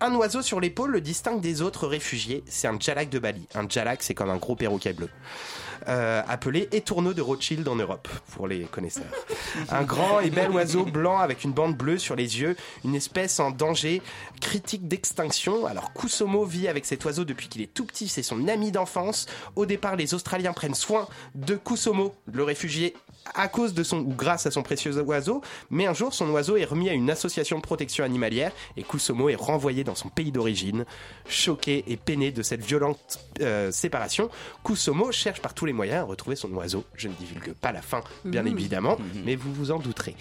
[0.01, 3.47] Un oiseau sur l'épaule le distingue des autres réfugiés, c'est un jalak de Bali.
[3.55, 5.09] Un jalak, c'est comme un gros perroquet bleu.
[5.89, 9.05] Euh, appelé étourneau de Rothschild en Europe, pour les connaisseurs.
[9.71, 13.39] Un grand et bel oiseau blanc avec une bande bleue sur les yeux, une espèce
[13.39, 14.03] en danger
[14.41, 15.65] critique d'extinction.
[15.65, 19.27] Alors Kusomo vit avec cet oiseau depuis qu'il est tout petit, c'est son ami d'enfance.
[19.55, 21.07] Au départ, les Australiens prennent soin
[21.37, 22.95] de Kusomo, le réfugié,
[23.35, 26.57] à cause de son ou grâce à son précieux oiseau, mais un jour son oiseau
[26.57, 30.33] est remis à une association de protection animalière et Kusomo est renvoyé dans son pays
[30.33, 30.85] d'origine.
[31.29, 34.31] Choqué et peiné de cette violente euh, séparation,
[34.65, 36.85] Kusomo cherche par tous les moyens à retrouver son oiseau.
[36.95, 38.49] Je ne divulgue pas la fin, bien Mhm.
[38.59, 40.15] évidemment, mais vous vous en douterez.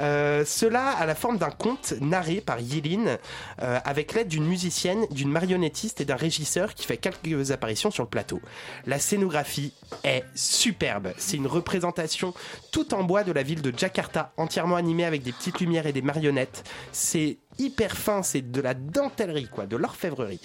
[0.00, 3.18] Euh, cela a la forme d'un conte narré par Yilin
[3.62, 8.02] euh, avec l'aide d'une musicienne, d'une marionnettiste et d'un régisseur qui fait quelques apparitions sur
[8.02, 8.40] le plateau.
[8.86, 9.72] La scénographie
[10.04, 11.12] est superbe.
[11.18, 12.31] C'est une représentation
[12.70, 15.92] tout en bois de la ville de Jakarta, entièrement animée avec des petites lumières et
[15.92, 16.64] des marionnettes.
[16.92, 20.40] C'est hyper fin, c'est de la dentellerie, quoi, de l'orfèvrerie.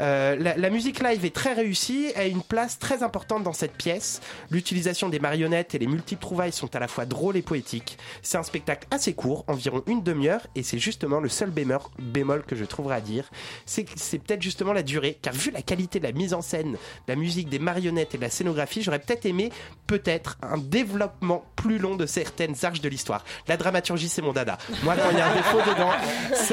[0.00, 3.76] Euh, la, la musique live est très réussie, a une place très importante dans cette
[3.76, 4.20] pièce.
[4.50, 7.98] L'utilisation des marionnettes et les multiples trouvailles sont à la fois drôles et poétiques.
[8.22, 12.56] C'est un spectacle assez court, environ une demi-heure, et c'est justement le seul bémol, que
[12.56, 13.30] je trouverai à dire.
[13.66, 13.84] C'est
[14.18, 16.76] peut-être justement la durée, car vu la qualité de la mise en scène,
[17.08, 19.50] la musique, des marionnettes et de la scénographie, j'aurais peut-être aimé
[19.86, 23.24] peut-être un développement plus long de certaines arches de l'histoire.
[23.48, 24.58] La dramaturgie, c'est mon dada.
[24.82, 25.90] Moi, quand il y a un défaut dedans,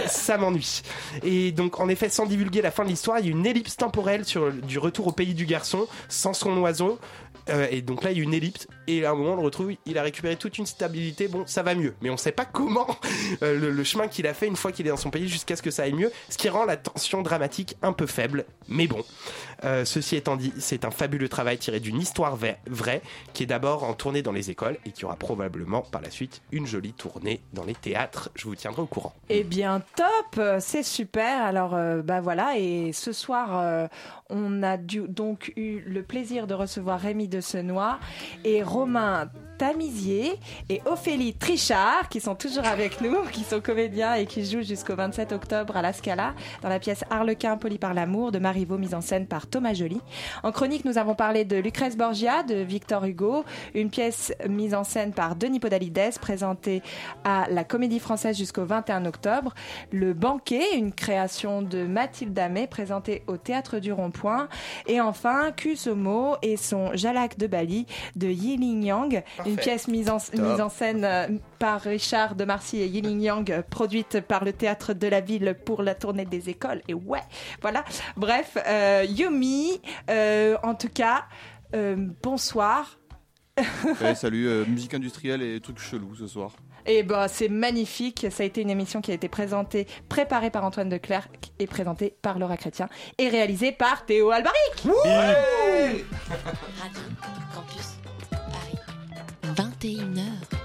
[0.07, 0.81] ça, m'ennuie.
[1.23, 3.77] Et donc, en effet, sans divulguer la fin de l'histoire, il y a une ellipse
[3.77, 4.23] temporelle
[4.63, 6.99] du retour au pays du garçon, sans son oiseau.
[7.49, 8.67] Euh, et donc là, il y a une ellipse.
[8.88, 11.27] Et à un moment, on le retrouve, il a récupéré toute une stabilité.
[11.27, 11.93] Bon, ça va mieux.
[12.01, 12.88] Mais on sait pas comment
[13.43, 15.61] euh, le, chemin qu'il a fait une fois qu'il est dans son pays jusqu'à ce
[15.61, 16.11] que ça aille mieux.
[16.29, 18.45] Ce qui rend la tension dramatique un peu faible.
[18.67, 19.03] Mais bon.
[19.63, 23.01] Euh, ceci étant dit, c'est un fabuleux travail tiré d'une histoire vraie
[23.33, 26.41] qui est d'abord en tournée dans les écoles et qui aura probablement par la suite
[26.51, 28.29] une jolie tournée dans les théâtres.
[28.35, 29.13] Je vous tiendrai au courant.
[29.29, 31.43] Eh bien, top, c'est super.
[31.43, 33.88] Alors, euh, bah voilà, et ce soir, euh,
[34.29, 37.99] on a donc eu le plaisir de recevoir Rémi de Senois
[38.43, 40.39] et Romain Tamizier
[40.70, 44.95] et Ophélie Trichard, qui sont toujours avec nous, qui sont comédiens et qui jouent jusqu'au
[44.95, 48.93] 27 octobre à la Scala dans la pièce Harlequin poli par l'amour de Marivaux, mise
[48.93, 49.99] en scène par Thomas Joly.
[50.43, 53.43] En chronique, nous avons parlé de Lucrèce Borgia, de Victor Hugo,
[53.74, 56.84] une pièce mise en scène par Denis Podalides, présentée
[57.24, 59.53] à la Comédie Française jusqu'au 21 octobre.
[59.91, 64.49] Le Banquet, une création de Mathilde Amé, présentée au Théâtre du Rond-Point.
[64.86, 67.86] Et enfin, Kusomo et son Jalak de Bali
[68.16, 71.27] de Yiling Yang, une pièce mise en, mise en scène euh,
[71.59, 75.55] par Richard de Marcy et Yiling Yang, euh, produite par le Théâtre de la Ville
[75.65, 76.81] pour la tournée des écoles.
[76.87, 77.23] Et ouais,
[77.61, 77.83] voilà.
[78.15, 81.25] Bref, euh, Yumi, euh, en tout cas,
[81.75, 82.99] euh, bonsoir.
[84.01, 86.51] Ouais, salut, euh, musique industrielle et trucs chelous ce soir.
[86.85, 88.27] Et ben c'est magnifique.
[88.31, 91.67] Ça a été une émission qui a été présentée, préparée par Antoine de Clercq et
[91.67, 92.87] présentée par Laura Chrétien
[93.17, 94.85] et réalisée par Théo Albaric.
[94.85, 96.05] Ouais
[96.79, 97.01] Radio
[97.53, 97.97] Campus
[99.93, 100.57] une heure.